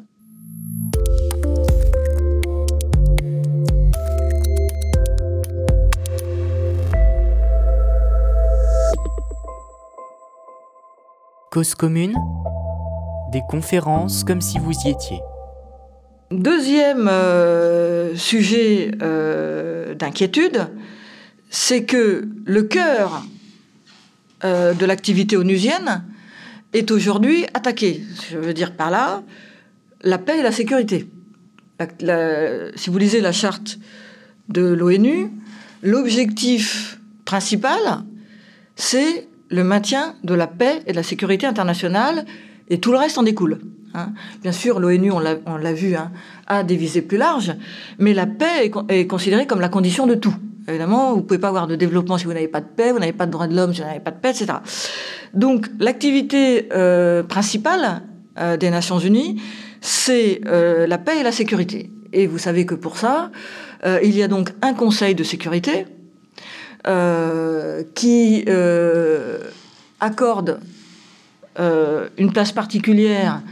[11.51, 12.14] Cause commune,
[13.33, 15.18] des conférences comme si vous y étiez.
[16.31, 20.68] Deuxième euh, sujet euh, d'inquiétude,
[21.51, 23.25] c'est que le cœur
[24.45, 26.05] euh, de l'activité onusienne
[26.73, 28.03] est aujourd'hui attaqué.
[28.31, 29.23] Je veux dire par là
[30.03, 31.09] la paix et la sécurité.
[32.77, 33.79] si vous lisez la charte
[34.49, 35.31] de l'ONU,
[35.83, 37.81] l'objectif principal,
[38.77, 42.25] c'est le maintien de la paix et de la sécurité internationale,
[42.69, 43.61] et tout le reste en découle.
[43.95, 44.13] Hein.
[44.43, 46.11] Bien sûr, l'ONU, on l'a vu, hein,
[46.47, 47.55] a des visées plus larges,
[47.99, 50.35] mais la paix est, considérée comme la condition de tout.
[50.68, 53.14] Évidemment, vous pouvez pas avoir de développement si vous n'avez pas de paix, vous n'avez
[53.14, 54.59] pas de droits de l'homme si vous n'avez pas de paix, etc.
[55.33, 58.02] Donc, l'activité euh, principale
[58.38, 59.40] euh, des Nations Unies,
[59.81, 61.90] c'est euh, la paix et la sécurité.
[62.12, 63.31] Et vous savez que pour ça,
[64.02, 65.87] il y a donc un Conseil de sécurité,
[67.94, 68.44] qui
[70.00, 70.59] accorde
[71.59, 73.42] une place particulière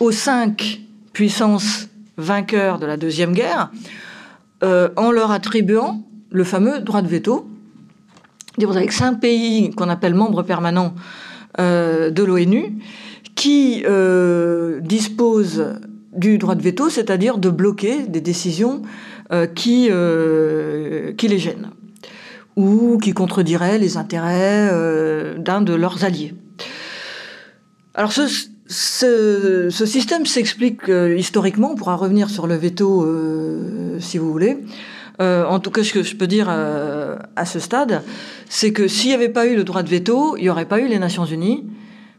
[0.00, 0.80] aux cinq
[1.12, 3.70] puissances vainqueurs de la Deuxième Guerre,
[4.62, 7.48] en leur attribuant le fameux droit de veto.
[8.60, 10.94] Avez cinq pays qu'on appelle membres permanents
[11.58, 12.78] de l'ONU
[13.34, 13.84] qui
[14.82, 15.78] disposent
[16.12, 18.82] du droit de veto, c'est-à-dire de bloquer des décisions
[19.54, 19.88] qui,
[21.16, 21.70] qui les gênent
[22.56, 26.34] ou qui contredirait les intérêts euh, d'un de leurs alliés.
[27.94, 34.30] Alors ce, système s'explique euh, historiquement, on pourra revenir sur le veto euh, si vous
[34.30, 34.58] voulez.
[35.20, 38.02] En tout cas, ce que je peux dire à ce stade,
[38.48, 40.80] c'est que s'il n'y avait pas eu le droit de veto, il n'y aurait pas
[40.80, 41.66] eu les Nations Unies,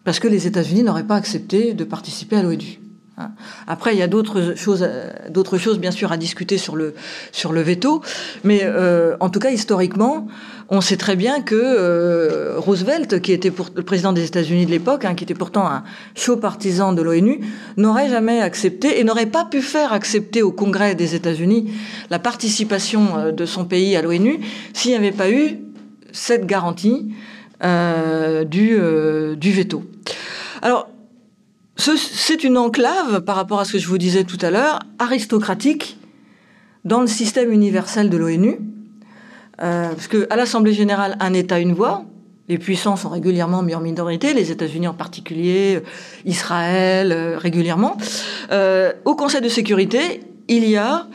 [0.04, 2.80] parce que les États-Unis n'auraient pas accepté de participer à l'ONU.
[3.22, 3.32] Hein.
[3.68, 4.88] Après, il y a d'autres choses,
[5.30, 6.94] d'autres choses bien sûr à discuter sur le
[7.32, 8.02] sur le veto,
[8.44, 10.28] mais euh, en tout cas historiquement,
[10.70, 14.72] on sait très bien que euh, Roosevelt, qui était pour, le président des États-Unis de
[14.72, 15.84] l'époque, hein, qui était pourtant un
[16.16, 17.42] chaud partisan de l'ONU,
[17.78, 21.72] n'aurait jamais accepté et n'aurait pas pu faire accepter au Congrès des États-Unis
[22.10, 24.40] la participation euh, de son pays à l'ONU
[24.74, 25.60] s'il n'y avait pas eu
[26.12, 27.14] cette garantie
[28.50, 28.80] du
[29.38, 29.84] du veto.
[30.64, 30.91] Alors
[31.82, 35.98] c'est une enclave, par rapport à ce que je vous disais tout à l'heure, aristocratique
[36.86, 38.60] dans le système universel de l'ONU.
[39.62, 42.06] Euh, parce qu'à l'Assemblée générale, un État, une voix.
[42.50, 45.82] Les puissants sont régulièrement mis en minorité, les États-Unis en particulier, euh,
[46.26, 47.98] Israël euh, régulièrement.
[49.06, 51.08] au Conseil de sécurité, il y a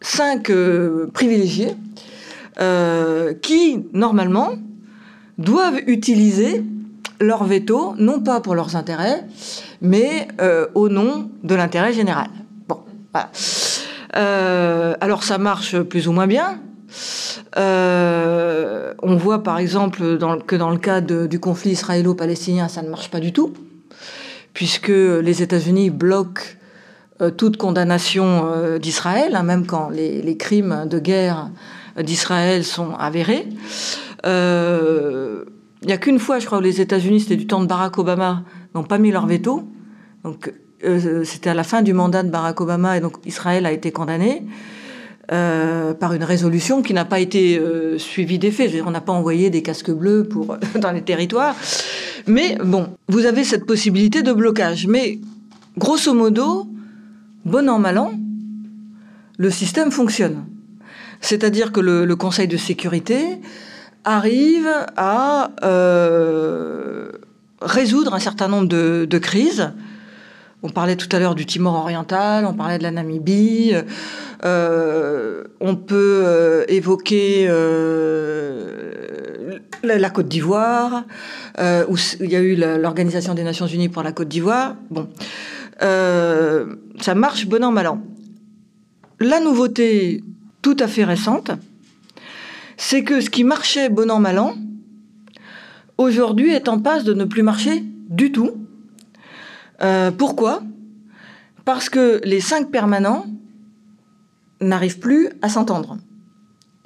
[0.00, 0.50] cinq
[1.12, 1.74] privilégiés
[3.42, 4.54] qui, normalement,
[5.38, 6.62] doivent utiliser
[7.20, 9.24] leur veto, non pas pour leurs intérêts,
[9.80, 12.28] mais euh, au nom de l'intérêt général.
[12.68, 12.80] Bon,
[13.12, 13.30] voilà.
[14.16, 16.60] Euh, alors ça marche plus ou moins bien.
[17.56, 19.98] Euh, on voit par exemple
[20.46, 23.52] que dans le cas du conflit israélo-palestinien, ça ne marche pas du tout,
[24.52, 26.42] puisque les États-Unis bloquent
[27.36, 31.48] toute condamnation d'Israël, hein, même quand les, les, crimes de guerre
[31.96, 33.48] d'Israël sont avérés.
[35.84, 37.98] Il n'y a qu'une fois, je crois, où les États-Unis, c'était du temps de Barack
[37.98, 38.42] Obama,
[38.74, 39.68] n'ont pas mis leur veto.
[40.24, 40.50] Donc,
[40.82, 43.92] euh, c'était à la fin du mandat de Barack Obama, et donc Israël a été
[43.92, 44.44] condamné
[45.30, 48.72] euh, par une résolution qui n'a pas été euh, suivie des faits.
[48.86, 51.54] on n'a pas envoyé des casques bleus pour dans les territoires.
[52.26, 54.86] Mais bon, vous avez cette possibilité de blocage.
[54.86, 55.18] Mais
[55.76, 56.66] grosso modo,
[57.44, 58.12] bon an mal an,
[59.36, 60.46] le système fonctionne.
[61.20, 63.38] C'est-à-dire que le Conseil de sécurité
[64.04, 67.10] arrive à euh,
[67.60, 69.72] résoudre un certain nombre de, crises
[70.62, 73.74] On parlait tout à l'heure du Timor oriental, on parlait de la Namibie.
[74.44, 81.04] Euh, on peut euh, évoquer euh, la, Côte d'Ivoire,
[81.88, 84.76] où il y a eu l'Organisation des Nations Unies pour la Côte d'Ivoire.
[84.90, 85.08] Bon,
[85.80, 88.02] ça marche bon an mal an.
[89.20, 90.22] La nouveauté
[90.60, 91.52] tout à fait récente,
[92.76, 94.56] c'est que ce qui marchait bon an mal an,
[95.98, 98.52] aujourd'hui est en passe de ne plus marcher du tout.
[99.82, 100.62] Euh, pourquoi?
[101.64, 103.26] Parce que les cinq permanents
[104.60, 105.98] n'arrivent plus à s'entendre.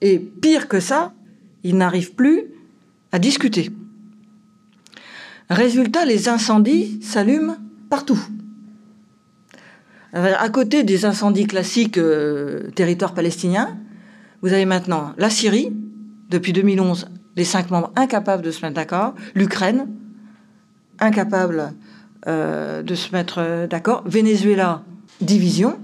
[0.01, 1.13] Et pire que ça,
[1.65, 2.45] ils n'arrivent plus
[3.13, 3.71] à discuter.
[5.51, 7.57] Résultat, les incendies s'allument
[7.89, 8.21] partout.
[10.13, 13.77] À côté des incendies classiques euh, territoire palestinien,
[14.43, 15.73] vous avez maintenant la Syrie,
[16.31, 19.87] depuis 2011, les cinq membres incapables de se mettre d'accord, l'Ukraine,
[21.01, 21.73] incapable
[22.27, 24.03] euh, de se mettre euh, d'accord.
[24.05, 24.83] Venezuela,
[25.21, 25.79] division.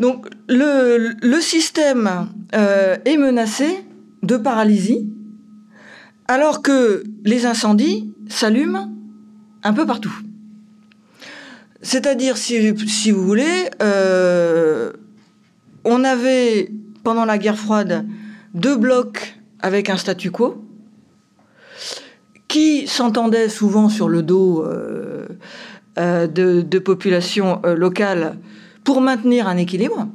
[0.00, 3.84] Donc le, système euh, est menacé
[4.22, 5.06] de paralysie,
[6.26, 8.90] alors que les incendies s'allument
[9.62, 10.16] un peu partout.
[11.82, 13.68] C'est-à-dire, si, si, vous voulez,
[15.84, 16.70] on avait,
[17.02, 18.06] pendant la guerre froide,
[18.54, 20.64] deux blocs avec un statu quo,
[22.48, 25.26] qui s'entendaient souvent sur le dos euh,
[25.98, 28.38] euh, de, populations euh, locales
[28.84, 30.08] pour maintenir un équilibre.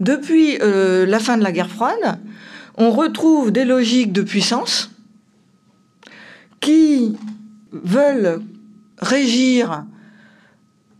[0.00, 2.18] Depuis la fin de la guerre froide,
[2.76, 4.90] on retrouve des logiques de puissance
[6.60, 7.16] qui
[7.72, 8.42] veulent
[8.98, 9.84] régir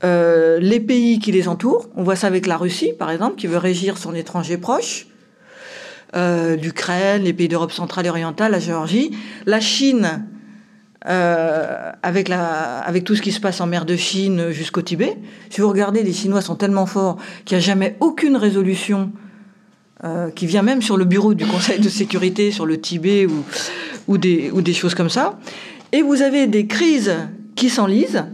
[0.05, 1.89] les pays qui les entourent.
[1.97, 5.07] On voit ça avec la Russie, par exemple, qui veut régir son étranger proche.
[6.15, 9.11] Euh, l'Ukraine, les pays d'Europe centrale et orientale, la Géorgie,
[9.47, 10.25] la Chine,
[11.07, 12.29] euh, avec,
[13.05, 15.17] tout ce qui se passe en mer de Chine jusqu'au Tibet.
[15.51, 19.11] Si vous regardez, les Chinois sont tellement forts qu'il n'y a jamais aucune résolution
[20.05, 23.27] euh, qui vient même sur le bureau du Conseil de sécurité sur le Tibet
[24.07, 25.39] ou, des, ou des choses comme ça.
[25.91, 27.15] Et vous avez des crises
[27.57, 28.25] qui s'enlisent,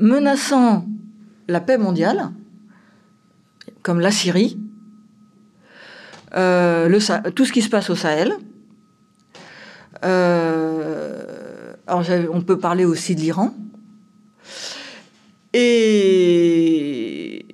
[0.00, 0.86] menaçant
[1.48, 2.30] la paix mondiale,
[3.82, 4.58] comme la Syrie,
[6.34, 6.88] euh,
[7.34, 8.32] tout ce qui se passe au Sahel.
[10.04, 13.54] Euh, on peut parler aussi de l'Iran.
[15.52, 17.44] Et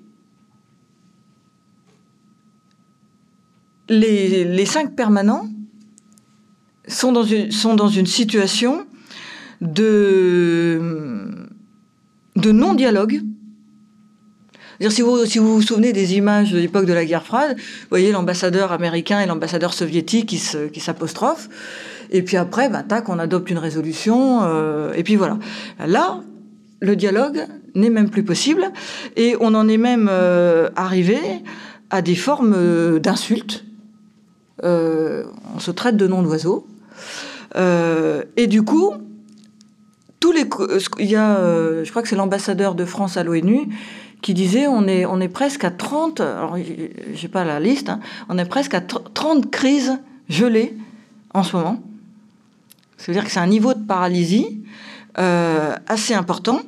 [3.89, 5.49] les, les, cinq permanents
[6.87, 8.87] sont dans une, sont dans une situation
[9.63, 11.26] de,
[12.37, 13.23] de non-dialogue
[14.91, 17.89] si vous, si vous vous souvenez des images de l'époque de la guerre froide, vous
[17.91, 21.49] voyez l'ambassadeur américain et l'ambassadeur soviétique qui, s'apostrophent.
[22.11, 24.43] Et puis après, bah, tac, on adopte une résolution.
[24.43, 25.39] Euh, et puis voilà.
[25.85, 26.21] Là,
[26.81, 28.71] le dialogue n'est même plus possible.
[29.17, 31.19] Et on en est même euh, arrivé
[31.91, 33.65] à des formes euh, d'insultes.
[34.63, 36.67] on se traite de noms d'oiseaux.
[37.57, 38.93] et du coup,
[40.33, 40.45] les,
[40.99, 41.37] il y a,
[41.83, 43.69] je crois que c'est l'ambassadeur de France à l'ONU
[44.23, 46.57] qui disait on est, on est presque à 30, alors
[47.15, 50.77] j'ai pas la liste, hein, on est presque à 30 crises gelées
[51.35, 51.83] en ce moment.
[52.97, 54.63] Ça veut dire que c'est un niveau de paralysie
[55.19, 56.61] euh, assez important.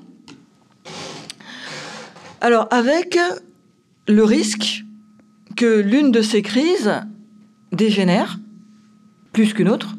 [2.40, 3.18] Alors avec
[4.07, 4.85] le risque
[5.57, 6.92] que l'une de ces crises
[7.73, 8.38] dégénère
[9.33, 9.97] plus qu'une autre,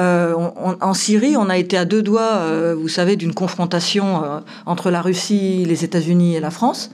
[0.00, 4.38] euh, en Syrie, on a été à deux doigts, euh, vous savez, d'une confrontation euh,
[4.64, 6.90] entre la Russie, les États-Unis et la France.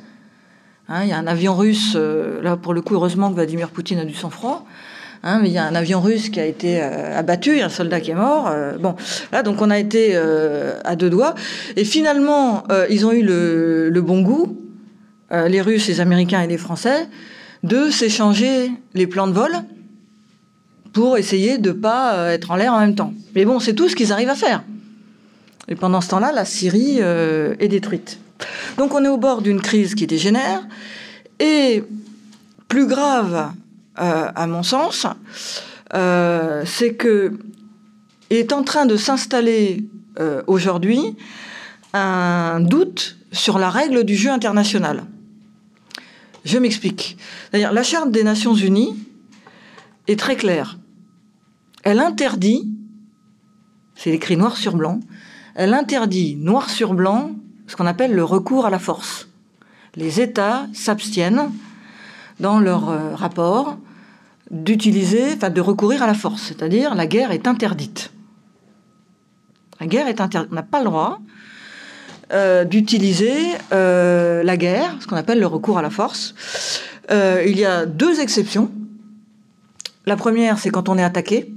[0.88, 3.98] Hein, il y a un avion russe, là pour le coup, heureusement que Vladimir Poutine
[3.98, 4.64] a du sang-froid.
[5.22, 7.66] Hein, mais il y a un avion russe qui a été abattu, il y a
[7.66, 8.52] un soldat qui est mort.
[8.78, 8.94] bon,
[9.32, 11.34] là, donc on a été à deux doigts.
[11.74, 14.56] Et finalement, ils ont eu le, le bon goût,
[15.32, 17.08] les Russes, les Américains et les Français,
[17.64, 19.50] de s'échanger les plans de vol
[20.96, 23.12] pour essayer de ne pas euh, être en l'air en même temps.
[23.34, 24.62] Mais bon, c'est tout ce qu'ils arrivent à faire.
[25.68, 28.18] Et pendant ce temps-là, la Syrie euh, est détruite.
[28.78, 30.66] Donc on est au bord d'une crise qui dégénère.
[31.38, 31.84] Et
[32.66, 33.52] plus grave,
[34.00, 35.06] euh, à mon sens,
[35.92, 37.34] c'est que
[38.30, 39.84] est en train de s'installer
[40.46, 41.14] aujourd'hui
[41.92, 45.04] un doute sur la règle du jeu international.
[46.46, 47.18] Je m'explique.
[47.52, 48.96] D'ailleurs, la Charte des Nations Unies
[50.08, 50.78] est très claire
[51.86, 52.68] elle interdit,
[53.94, 54.98] c'est écrit noir sur blanc,
[55.54, 57.30] elle interdit noir sur blanc
[57.68, 59.28] ce qu'on appelle le recours à la force.
[59.94, 61.52] Les États s'abstiennent
[62.40, 63.78] dans leur euh, rapport
[64.50, 68.10] d'utiliser, enfin de recourir à la force, c'est-à-dire la guerre est interdite.
[69.78, 70.50] La guerre est interdite.
[70.50, 71.20] On n'a pas le droit
[72.68, 76.34] d'utiliser la guerre, ce qu'on appelle le recours à la force.
[77.08, 78.72] il y a deux exceptions.
[80.06, 81.55] La première, c'est quand on est attaqué.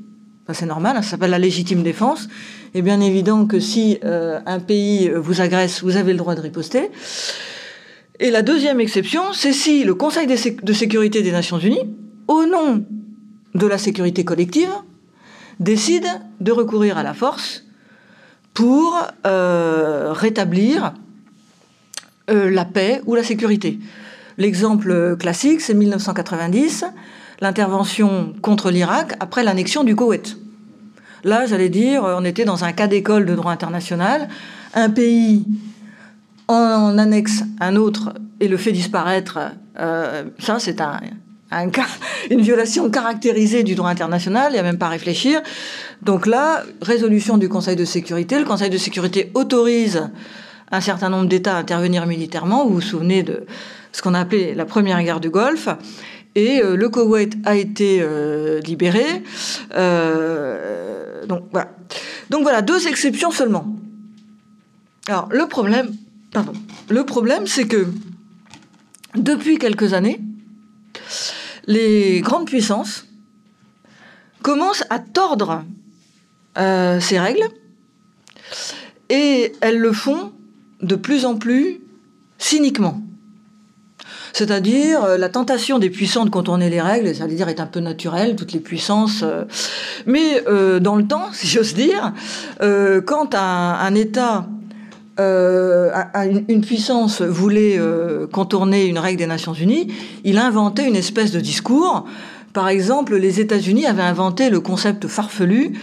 [0.54, 2.28] C'est normal, hein, ça s'appelle la légitime défense.
[2.74, 6.92] Et bien évident que si un pays vous agresse, vous avez le droit de riposter.
[8.20, 11.90] Et la deuxième exception, c'est si le Conseil de sécurité des Nations Unies,
[12.28, 12.86] au nom
[13.56, 14.70] de la sécurité collective,
[15.60, 16.08] décide
[16.40, 17.66] de recourir à la force
[18.54, 18.96] pour
[19.26, 20.94] euh, rétablir
[22.30, 23.80] euh, la paix ou la sécurité.
[24.38, 26.86] L'exemple classique, c'est 1990,
[27.42, 30.38] l'intervention contre l'Irak après l'annexion du Koweït.
[31.24, 34.30] Là, j'allais dire, on était dans un cas d'école de droit international.
[34.74, 35.46] Un pays
[36.48, 39.38] en annexe un autre et le fait disparaître,
[39.80, 41.00] euh, ça c'est un,
[42.30, 45.42] une violation caractérisée du droit international, il n'y a même pas à réfléchir.
[46.02, 50.10] Donc là, résolution du Conseil de sécurité, le Conseil de sécurité autorise
[50.72, 53.46] un certain nombre d'États à intervenir militairement, vous vous souvenez de
[53.92, 55.70] ce qu'on a appelé la première guerre du Golfe,
[56.40, 59.24] et euh, le Koweït a été euh, libéré.
[61.28, 61.72] donc voilà.
[62.30, 63.76] Donc voilà, deux exceptions seulement.
[65.08, 65.92] Alors le problème,
[66.32, 66.54] Pardon.
[66.90, 67.88] Le problème, c'est que
[69.16, 70.22] depuis quelques années,
[71.66, 73.08] les grandes puissances
[74.44, 75.64] commencent à tordre
[76.58, 77.48] euh, ces règles
[79.10, 80.34] et elles le font
[80.82, 81.80] de plus en plus
[82.38, 83.02] cyniquement.
[84.34, 87.66] C'est-à-dire, euh, la tentation des puissants de contourner les règles, ça veut dire est un
[87.66, 89.24] peu naturelle, toutes les puissances.
[89.24, 89.46] Euh,
[90.06, 90.44] mais
[90.80, 92.14] dans le temps, si j'ose dire,
[93.06, 94.46] quand un État
[95.20, 95.92] euh,
[96.48, 99.92] une puissance voulait euh, contourner une règle des Nations Unies,
[100.24, 102.06] il a inventé une espèce de discours.
[102.54, 105.74] Par exemple, les États-Unis avaient inventé le concept farfelu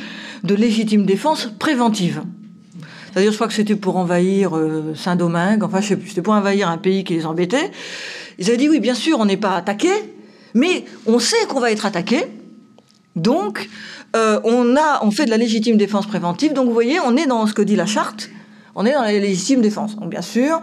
[0.43, 2.23] de légitime défense préventive.
[3.13, 6.35] C'est-à-dire, je crois que c'était pour envahir euh, Saint-Domingue, enfin, je sais plus, c'était pour
[6.35, 7.71] envahir un pays qui les embêtait.
[8.39, 9.91] Ils avaient dit, oui, bien sûr, on n'est pas attaqué,
[10.55, 12.25] mais on sait qu'on va être attaqué.
[13.15, 13.69] Donc,
[14.15, 16.53] on, a, on fait de la légitime défense préventive.
[16.55, 18.31] Donc, vous voyez, on est dans ce que dit la charte
[18.77, 19.97] on est dans la légitime défense.
[19.97, 20.63] Donc bien sûr,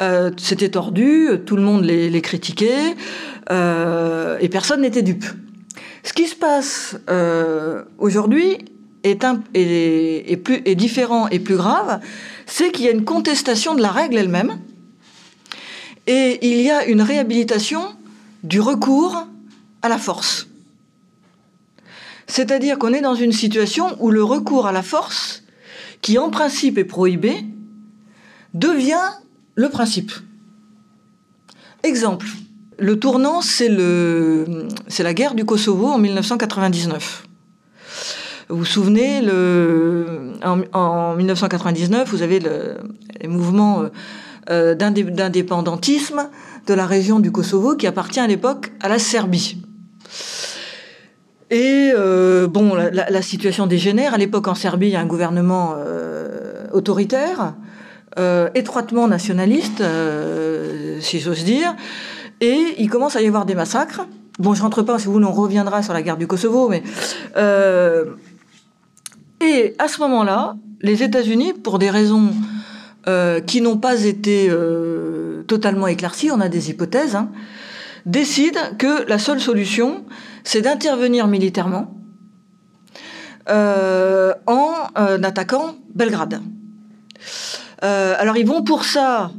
[0.00, 2.94] euh, c'était tordu, tout le monde les, critiquait,
[3.50, 5.24] euh, et personne n'était dupe.
[6.04, 8.58] Ce qui se passe euh, aujourd'hui
[9.02, 9.24] est
[10.76, 12.00] différent et plus grave,
[12.44, 14.58] c'est qu'il y a une contestation de la règle elle-même,
[16.06, 17.82] et il y a une réhabilitation
[18.42, 19.26] du recours
[19.82, 20.46] à la force.
[22.26, 25.44] C'est-à-dire qu'on est dans une situation où le recours à la force
[26.06, 27.44] qui en principe est prohibé,
[28.54, 29.10] devient
[29.56, 30.12] le principe.
[31.82, 32.26] Exemple,
[32.78, 37.26] le tournant, c'est la guerre du Kosovo en 1999.
[38.48, 39.20] Vous vous souvenez,
[40.44, 42.76] en, 1999, vous avez le,
[43.20, 43.88] les mouvements euh,
[44.48, 46.28] d'indépendantisme
[46.66, 49.62] de la région du Kosovo qui appartient à l'époque à la Serbie.
[51.50, 54.14] Et euh, bon, la, situation dégénère.
[54.14, 57.54] À l'époque, en Serbie, il y a un gouvernement euh, autoritaire,
[58.18, 59.82] euh, étroitement nationaliste,
[61.00, 61.76] si j'ose dire.
[62.40, 64.06] Et il commence à y avoir des massacres.
[64.40, 66.82] Bon, je rentre pas, si vous, on reviendra sur la guerre du Kosovo, mais
[69.40, 72.30] et à ce moment-là, les États-Unis, pour des raisons
[73.46, 74.50] qui n'ont pas été
[75.46, 77.30] totalement éclaircies, on a des hypothèses, hein,
[78.04, 80.04] décident que la seule solution,
[80.44, 81.92] c'est d'intervenir militairement
[83.48, 86.40] euh, en euh, attaquant Belgrade.
[87.84, 89.30] Euh, alors ils vont pour ça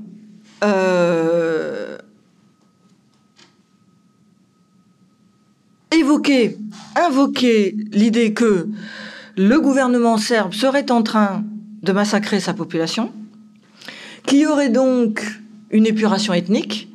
[5.91, 6.57] évoquer,
[6.95, 8.67] invoquer l'idée que
[9.37, 11.43] le gouvernement serbe serait en train
[11.83, 13.11] de massacrer sa population,
[14.27, 15.25] qu'il y aurait donc
[15.71, 16.89] une épuration ethnique,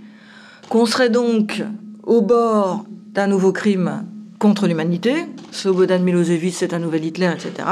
[0.68, 1.62] qu'on serait donc
[2.05, 4.05] au bord d'un nouveau crime
[4.39, 5.26] contre l'humanité.
[5.51, 7.68] Slobodan Milosevic, c'est un nouvel Hitler, etc.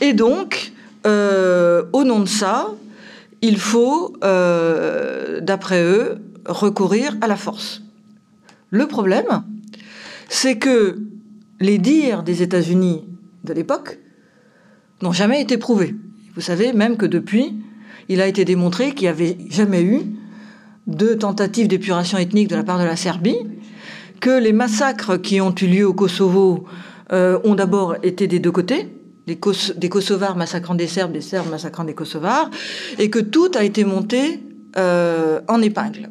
[0.00, 0.72] Et donc,
[1.06, 2.70] euh, au nom de ça,
[3.42, 7.82] il faut, euh, d'après eux, recourir à la force.
[8.70, 9.44] Le problème,
[10.28, 10.98] c'est que
[11.60, 13.04] les dires des États-Unis
[13.44, 13.98] de l'époque
[15.02, 15.94] n'ont jamais été prouvés.
[16.34, 17.54] Vous savez même que depuis,
[18.08, 20.00] il a été démontré qu'il n'y avait jamais eu
[20.86, 23.38] de tentative d'épuration ethnique de la part de la Serbie,
[24.20, 26.64] que les massacres qui ont eu lieu au Kosovo
[27.12, 28.88] euh, ont d'abord été des deux côtés,
[29.26, 32.50] des, Kosovars massacrant des Serbes, des Serbes massacrant des Kosovars,
[32.98, 34.40] et que tout a été monté
[34.76, 36.10] euh, en épingle.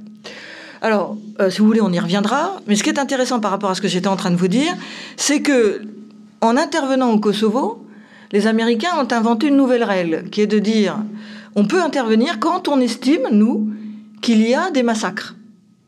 [0.82, 2.60] Alors, euh, si vous voulez, on y reviendra.
[2.68, 4.48] Mais ce qui est intéressant par rapport à ce que j'étais en train de vous
[4.48, 4.74] dire,
[5.16, 5.82] c'est que
[6.42, 7.88] en intervenant au Kosovo,
[8.34, 10.98] les Américains ont inventé une nouvelle règle, qui est de dire
[11.56, 13.72] on peut intervenir quand on estime, nous,
[14.22, 15.36] qu'il y a des massacres.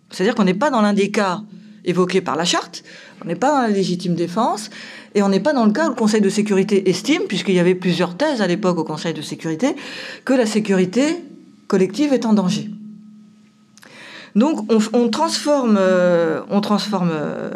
[0.10, 1.42] C'est-à-dire qu'on n'est pas dans l'un des cas
[1.84, 2.84] évoqués par la charte,
[3.24, 4.70] on n'est pas dans la légitime défense,
[5.14, 7.60] et on n'est pas dans le cas où le Conseil de sécurité estime, puisqu'il y
[7.60, 9.76] avait plusieurs thèses à l'époque au Conseil de sécurité,
[10.26, 11.24] que la sécurité
[11.68, 12.70] collective est en danger.
[14.36, 17.50] Donc on, transforme, euh, euh,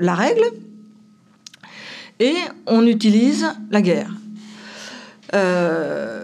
[0.00, 0.44] la règle
[2.18, 2.34] et
[2.66, 4.10] on utilise la guerre.
[5.34, 6.23] Euh,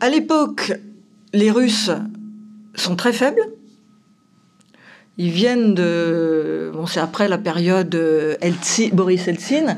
[0.00, 0.72] à l'époque,
[1.32, 1.90] les Russes
[2.74, 3.42] sont très faibles.
[5.16, 6.70] Ils viennent de.
[6.72, 7.90] Bon, c'est après la période
[8.92, 9.76] Boris Eltsine.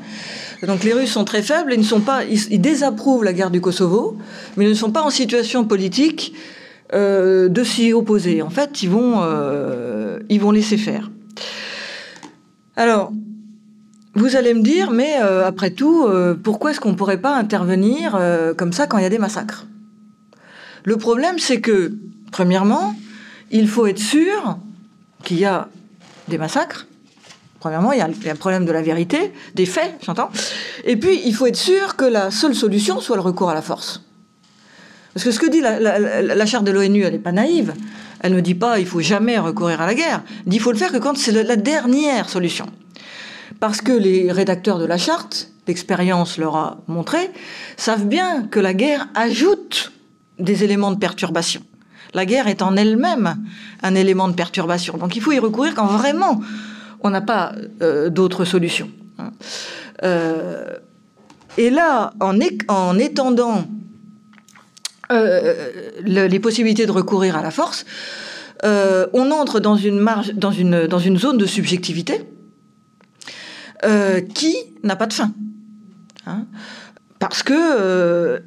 [0.66, 3.61] Donc les Russes sont très faibles, ils, ne sont pas, ils, désapprouvent la guerre du
[3.61, 4.18] Kosovo,
[4.57, 6.35] mais ils ne sont pas en situation politique
[6.93, 8.43] euh, de s'y opposer.
[8.43, 11.11] En fait, ils vont, euh, ils vont laisser faire.
[12.77, 13.11] Alors,
[14.14, 16.07] vous allez me dire, mais euh, après tout,
[16.43, 18.18] pourquoi est-ce qu'on ne pourrait pas intervenir
[18.57, 19.66] comme ça quand il y a des massacres?
[20.85, 21.93] Le problème, c'est que,
[22.33, 22.95] premièrement,
[23.51, 24.59] il faut être sûr
[25.24, 25.68] qu'il y a
[26.28, 26.87] des massacres.
[27.59, 30.31] Premièrement, il y, a, le problème de la vérité, des faits, j'entends.
[30.85, 33.61] Et puis, il faut être sûr que la seule solution soit le recours à la
[33.61, 34.03] force.
[35.12, 37.74] Parce que ce que dit la, charte de l'ONU, elle n'est pas naïve.
[38.20, 40.22] Elle ne dit pas il faut jamais recourir à la guerre.
[40.45, 42.66] Elle dit il faut le faire que quand c'est la dernière solution.
[43.59, 47.31] Parce que les rédacteurs de la charte, l'expérience leur a montré,
[47.76, 49.93] savent bien que la guerre ajoute
[50.41, 51.62] des éléments de perturbation.
[52.14, 53.36] La guerre est en elle-même
[53.82, 54.97] un élément de perturbation.
[54.97, 56.41] Donc il faut y recourir quand vraiment
[57.03, 58.91] on n'a pas euh, d'autre solution.
[59.18, 59.30] Hein.
[60.03, 60.76] Euh,
[61.57, 62.38] et là, en,
[62.68, 63.64] en étendant
[65.12, 65.70] euh,
[66.03, 67.84] les possibilités de recourir à la force,
[68.62, 72.24] on entre dans une zone de subjectivité
[74.34, 75.32] qui n'a pas de fin.
[76.26, 76.45] Hein.
[77.18, 78.43] parce que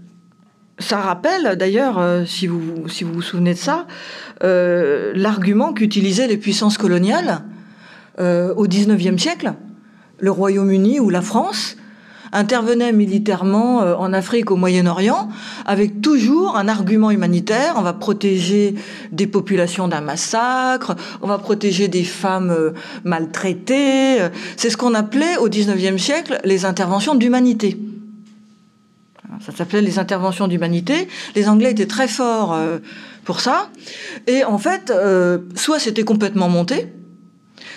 [0.84, 3.88] ça rappelle d'ailleurs, euh, si, vous, vous souvenez de ça,
[4.44, 7.42] euh, l'argument qu'utilisaient les puissances coloniales
[8.20, 9.54] euh, au XIXe siècle.
[10.20, 11.78] Le Royaume-Uni ou la France
[12.32, 15.30] intervenaient militairement en Afrique, au Moyen-Orient,
[15.68, 17.76] avec toujours un argument humanitaire.
[17.78, 18.74] On va protéger
[19.12, 22.74] des populations d'un massacre, on va protéger des femmes
[23.04, 24.18] maltraitées.
[24.58, 27.78] C'est ce qu'on appelait au XIXe siècle les interventions d'humanité.
[29.46, 31.08] Ça s'appelait les interventions d'humanité.
[31.36, 32.80] Les Anglais étaient très forts euh,
[33.26, 33.70] pour ça.
[34.26, 36.88] Et en fait, euh, soit c'était complètement monté,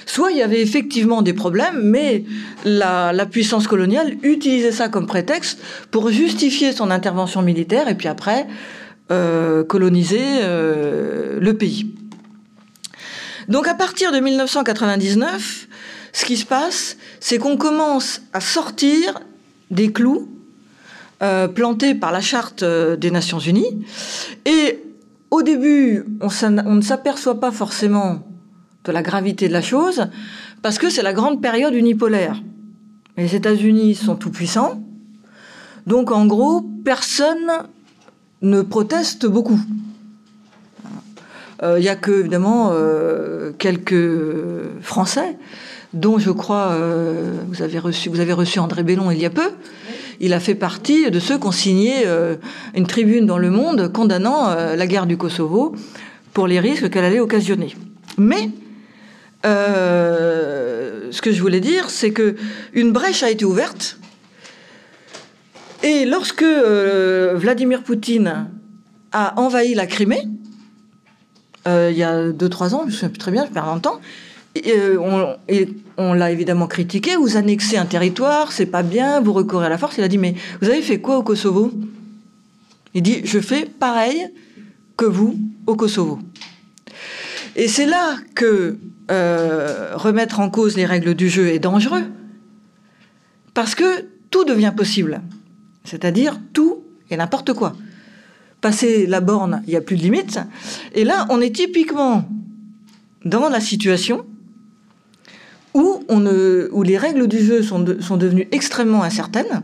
[0.06, 2.24] soit il y avait effectivement des problèmes, mais
[2.64, 5.58] la, puissance coloniale utilisait ça comme prétexte
[5.90, 8.46] pour justifier son intervention militaire et puis après
[9.10, 11.94] euh, coloniser le pays.
[13.48, 15.68] Donc à partir de 1999,
[16.12, 19.20] ce qui se passe, c'est qu'on commence à sortir
[19.70, 20.35] des clous
[21.22, 23.86] euh, planté par la charte euh, des Nations Unies.
[24.44, 24.82] Et
[25.30, 28.20] au début, on, ne s'aperçoit pas forcément
[28.84, 30.08] de la gravité de la chose,
[30.60, 32.42] parce que c'est la grande période unipolaire.
[33.16, 34.82] Les États-Unis sont tout puissants,
[35.86, 37.50] donc en gros, personne
[38.42, 39.60] ne proteste beaucoup.
[41.62, 42.74] Il euh, n'y a que, évidemment,
[43.56, 45.38] quelques Français,
[45.96, 46.78] dont je crois,
[47.48, 49.50] vous, avez reçu, vous avez reçu André Bellon il y a peu,
[50.20, 52.36] il a fait partie de ceux qui ont signé euh,
[52.74, 55.74] une tribune dans le monde condamnant euh, la guerre du Kosovo
[56.32, 57.74] pour les risques qu'elle allait occasionner.
[58.16, 58.50] Mais
[59.44, 62.36] euh, ce que je voulais dire, c'est que
[62.72, 63.98] une brèche a été ouverte.
[65.82, 68.48] Et lorsque Vladimir Poutine
[69.12, 70.26] a envahi la Crimée,
[71.66, 74.00] il y a 2-3 ans, je ne souviens plus très bien, je perds longtemps,
[74.64, 79.68] et on l'a évidemment critiqué, vous annexez un territoire, c'est pas bien, vous recourez à
[79.68, 79.96] la force.
[79.98, 81.72] Il a dit, mais vous avez fait quoi au Kosovo?
[82.94, 84.28] Il dit, je fais pareil
[84.96, 86.18] que vous au Kosovo.
[87.54, 88.78] Et c'est là que
[89.10, 92.04] euh, remettre en cause les règles du jeu est dangereux,
[93.54, 95.22] parce que tout devient possible,
[95.84, 97.74] c'est-à-dire tout et n'importe quoi.
[98.60, 100.40] Passer la borne, il n'y a plus de limite.
[100.94, 102.28] Et là, on est typiquement
[103.24, 104.26] dans la situation
[105.76, 109.62] où, les règles du jeu sont, sont devenues extrêmement incertaines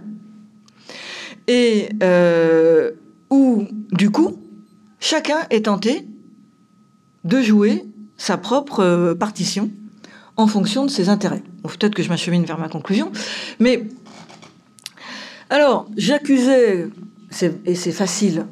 [1.48, 2.92] et euh,
[3.30, 4.38] où, du coup,
[5.00, 6.06] chacun est tenté
[7.24, 7.84] de jouer
[8.16, 9.70] sa propre euh, partition
[10.36, 11.42] en fonction de ses intérêts.
[11.62, 13.10] Peut-être que je m'achemine vers ma conclusion,
[13.58, 13.86] mais
[15.50, 16.88] alors j'accusais,
[17.66, 18.46] et c'est facile,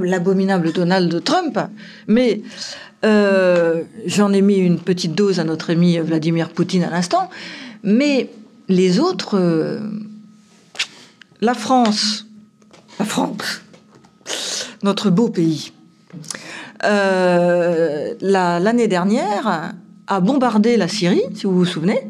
[0.00, 1.58] l'abominable Donald Trump,
[2.06, 2.42] mais
[3.04, 7.28] euh, j'en ai mis une petite dose à notre ami Vladimir Poutine à l'instant.
[7.82, 8.30] Mais
[8.68, 9.80] les autres, euh,
[11.40, 12.26] la France,
[12.98, 13.62] la France,
[14.82, 15.72] notre beau pays,
[18.20, 19.74] l'année dernière,
[20.06, 22.06] a bombardé la Syrie, si vous vous souvenez,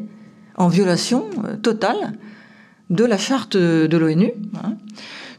[0.57, 1.29] en violation
[1.61, 2.13] totale
[2.89, 4.33] de la charte de l'ONU.
[4.63, 4.75] Hein.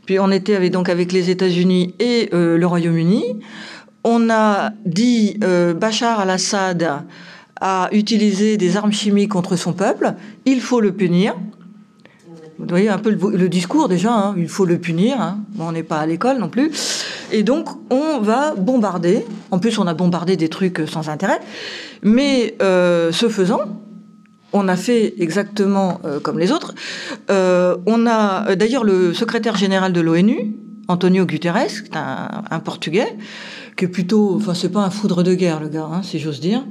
[0.07, 3.41] Puis on était avec, donc avec les États-Unis et le Royaume-Uni.
[4.09, 5.37] On a dit
[5.77, 7.05] Bachar al-Assad
[7.61, 11.35] a utilisé des armes chimiques contre son peuple, il faut le punir.
[12.59, 14.35] Vous voyez un peu le, discours déjà, hein.
[14.39, 15.21] il faut le punir.
[15.21, 15.41] Hein.
[15.59, 16.71] on n'est pas à l'école non plus.
[17.33, 19.25] Et donc on va bombarder.
[19.51, 21.41] En plus, on a bombardé des trucs sans intérêt.
[22.03, 23.61] Mais euh, ce faisant,
[24.53, 26.75] on a fait exactement euh, comme les autres.
[27.31, 30.55] Euh, on a d'ailleurs le secrétaire général de l'ONU,
[30.89, 33.19] Antonio Guterres, un, un Portugais,
[33.77, 36.41] qui est plutôt, enfin c'est pas un foudre de guerre le gars, hein, si j'ose
[36.41, 36.65] dire.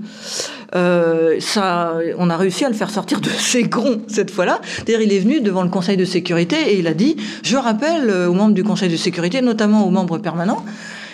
[0.75, 4.59] Euh, ça, on a réussi à le faire sortir de ses gonds cette fois-là.
[4.85, 8.09] D'ailleurs, il est venu devant le Conseil de sécurité et il a dit Je rappelle
[8.27, 10.65] aux membres du Conseil de sécurité, notamment aux membres permanents,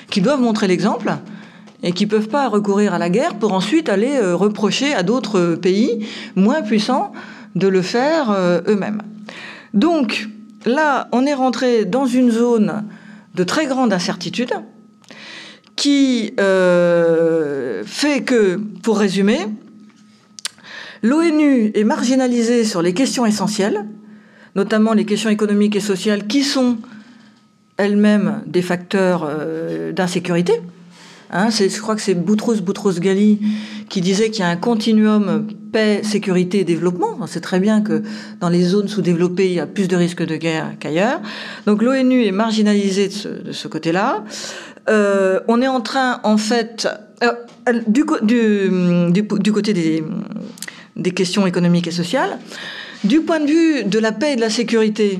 [0.09, 1.13] qui doivent montrer l'exemple
[1.83, 5.55] et qui peuvent pas recourir à la guerre pour ensuite aller euh, reprocher à d'autres
[5.55, 7.11] pays moins puissants
[7.55, 9.01] de le faire euh, eux-mêmes.
[9.73, 10.29] Donc
[10.65, 12.85] là, on est rentré dans une zone
[13.35, 14.53] de très grande incertitude
[15.81, 19.39] qui euh, fait que, pour résumer,
[21.01, 23.87] l'ONU est marginalisée sur les questions essentielles,
[24.55, 26.77] notamment les questions économiques et sociales, qui sont
[27.77, 30.53] elles-mêmes des facteurs euh, d'insécurité.
[31.31, 33.39] Hein, je crois que c'est Boutros Boutros Ghali
[33.89, 37.17] qui disait qu'il y a un continuum paix, sécurité et développement.
[37.19, 38.03] On sait très bien que
[38.39, 41.21] dans les zones sous-développées, il y a plus de risques de guerre qu'ailleurs.
[41.65, 44.23] Donc l'ONU est marginalisée de ce, de ce côté-là.
[44.89, 46.87] Euh, on est en train, en fait,
[47.23, 47.31] euh,
[47.87, 52.39] du, côté des, questions économiques et sociales,
[53.03, 55.19] du point de vue de la paix et de la sécurité,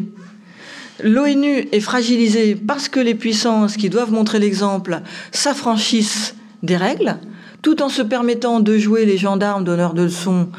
[1.03, 5.01] l'ONU est fragilisée parce que les puissances qui doivent montrer l'exemple
[5.32, 7.18] s'affranchissent des règles,
[7.62, 10.49] tout en se permettant de jouer les gendarmes d'honneur de leçon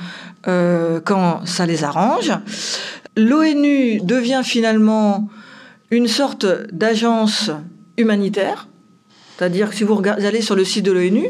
[0.48, 2.32] euh, quand ça les arrange.
[3.16, 5.28] L'ONU devient finalement
[5.90, 7.50] une sorte d'agence
[7.98, 8.68] humanitaire
[9.42, 11.26] c'est-à-dire que si vous, allez sur le site de l'ONU,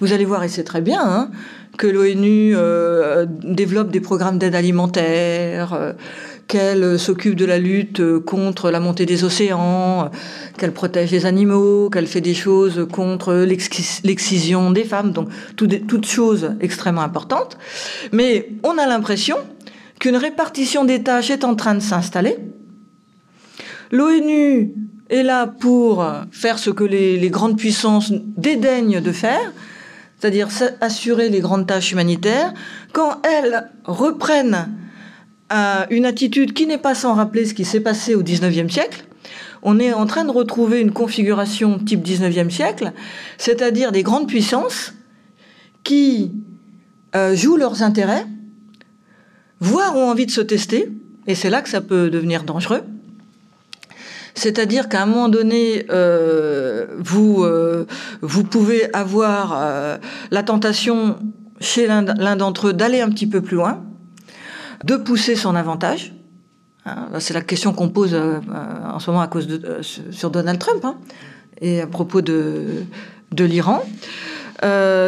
[0.00, 1.30] vous allez voir, et c'est très bien, hein,
[1.76, 5.92] que l'ONU euh, développe des programmes d'aide alimentaire, euh,
[6.48, 10.10] qu'elle s'occupe de la lutte contre la montée des océans,
[10.56, 16.52] qu'elle protège les animaux, qu'elle fait des choses contre l'excision des femmes, donc toutes choses
[16.62, 17.58] extrêmement importantes.
[18.10, 19.36] Mais on a l'impression
[19.98, 22.38] qu'une répartition des tâches est en train de s'installer.
[23.90, 24.72] L'ONU
[25.10, 29.52] est là pour faire ce que les, grandes puissances dédaignent de faire,
[30.18, 30.48] c'est-à-dire
[30.80, 32.54] assurer les grandes tâches humanitaires,
[32.92, 34.68] quand elles reprennent
[35.52, 39.04] euh, une attitude qui n'est pas sans rappeler ce qui s'est passé au XIXe siècle,
[39.62, 42.92] on est en train de retrouver une configuration type XIXe siècle,
[43.36, 44.94] c'est-à-dire des grandes puissances
[45.82, 46.32] qui
[47.16, 48.24] euh, jouent leurs intérêts,
[49.58, 50.88] voire ont envie de se tester,
[51.26, 52.82] et c'est là que ça peut devenir dangereux.
[54.34, 57.86] C'est-à-dire qu'à un moment donné, euh, vous, euh,
[58.22, 59.98] vous pouvez avoir euh,
[60.30, 61.18] la tentation
[61.60, 63.82] chez l'un d'entre eux d'aller un petit peu plus loin,
[64.84, 66.14] de pousser son avantage.
[66.86, 70.82] Hein, c'est la question qu'on pose en ce moment à cause de, sur Donald Trump
[70.84, 70.96] hein,
[71.60, 72.64] et à propos de,
[73.32, 73.84] de l'Iran.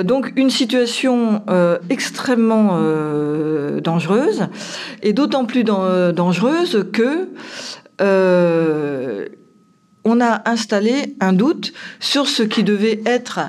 [0.05, 1.43] donc une situation
[1.89, 2.79] extrêmement
[3.81, 4.49] dangereuse
[5.03, 7.31] et d'autant plus dangereuse que
[8.03, 9.29] euh,
[10.05, 13.41] on a installé un doute sur ce qui devait être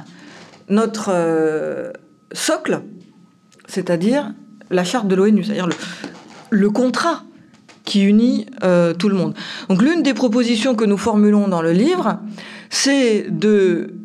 [0.69, 1.91] notre euh,
[2.31, 2.81] socle,
[3.67, 4.33] c'est-à-dire
[4.69, 5.69] la charte de l'ONU, c'est-à-dire
[6.49, 7.23] le, contrat
[7.85, 9.33] qui unit euh, tout le monde.
[9.69, 12.19] Donc l'une des propositions que nous formulons dans le livre,
[12.69, 13.95] c'est de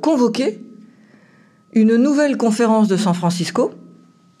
[0.00, 0.62] convoquer
[1.74, 3.74] une nouvelle conférence de San Francisco.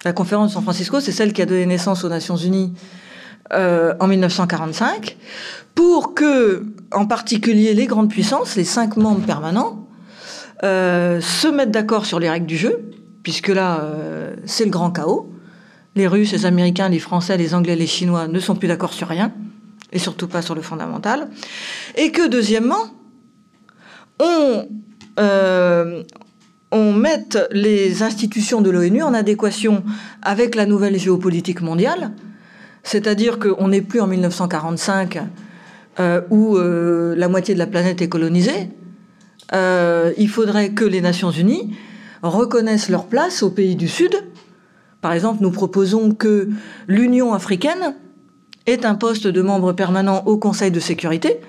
[0.06, 2.72] La conférence de San Francisco, c'est celle qui a donné naissance aux Nations Unies
[3.52, 5.16] euh, en 1945
[5.74, 9.88] pour que, en particulier, les grandes puissances, les cinq membres permanents,
[10.62, 14.90] euh, se mettent d'accord sur les règles du jeu, puisque là, euh, c'est le grand
[14.90, 15.30] chaos.
[15.96, 19.08] Les Russes, les Américains, les Français, les Anglais, les Chinois ne sont plus d'accord sur
[19.08, 19.32] rien,
[19.92, 21.28] et surtout pas sur le fondamental.
[21.96, 22.84] Et que, deuxièmement,
[24.20, 24.66] on,
[26.70, 29.82] on mette les institutions de l'ONU en adéquation
[30.22, 32.12] avec la nouvelle géopolitique mondiale,
[32.82, 35.20] c'est-à-dire qu'on n'est plus en 1945
[36.00, 38.70] euh, où euh, la moitié de la planète est colonisée.
[39.52, 41.76] Euh, il faudrait que les Nations Unies
[42.22, 44.14] reconnaissent leur place aux pays du Sud.
[45.00, 46.48] Par exemple, nous proposons que
[46.86, 47.94] l'Union africaine
[48.66, 51.40] ait un poste de membre permanent au Conseil de sécurité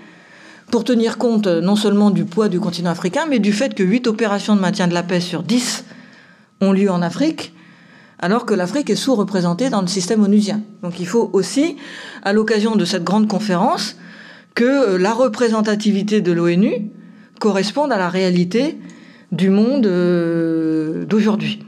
[0.72, 4.08] pour tenir compte non seulement du poids du continent africain, mais du fait que 8
[4.08, 5.86] opérations de maintien de la paix sur 10
[6.62, 7.54] ont lieu en Afrique,
[8.24, 10.62] alors que l'Afrique est sous-représentée dans le système onusien.
[10.82, 11.76] Donc il faut aussi,
[12.24, 13.98] à l'occasion de cette grande conférence,
[14.56, 16.90] que la représentativité de l'ONU
[17.42, 18.78] corresponde à la réalité
[19.34, 21.66] du monde euh, d'aujourd'hui.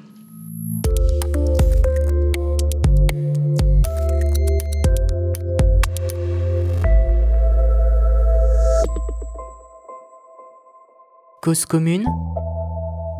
[11.42, 12.06] Cause commune,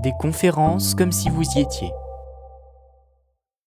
[0.04, 1.92] des conférences comme si vous y étiez.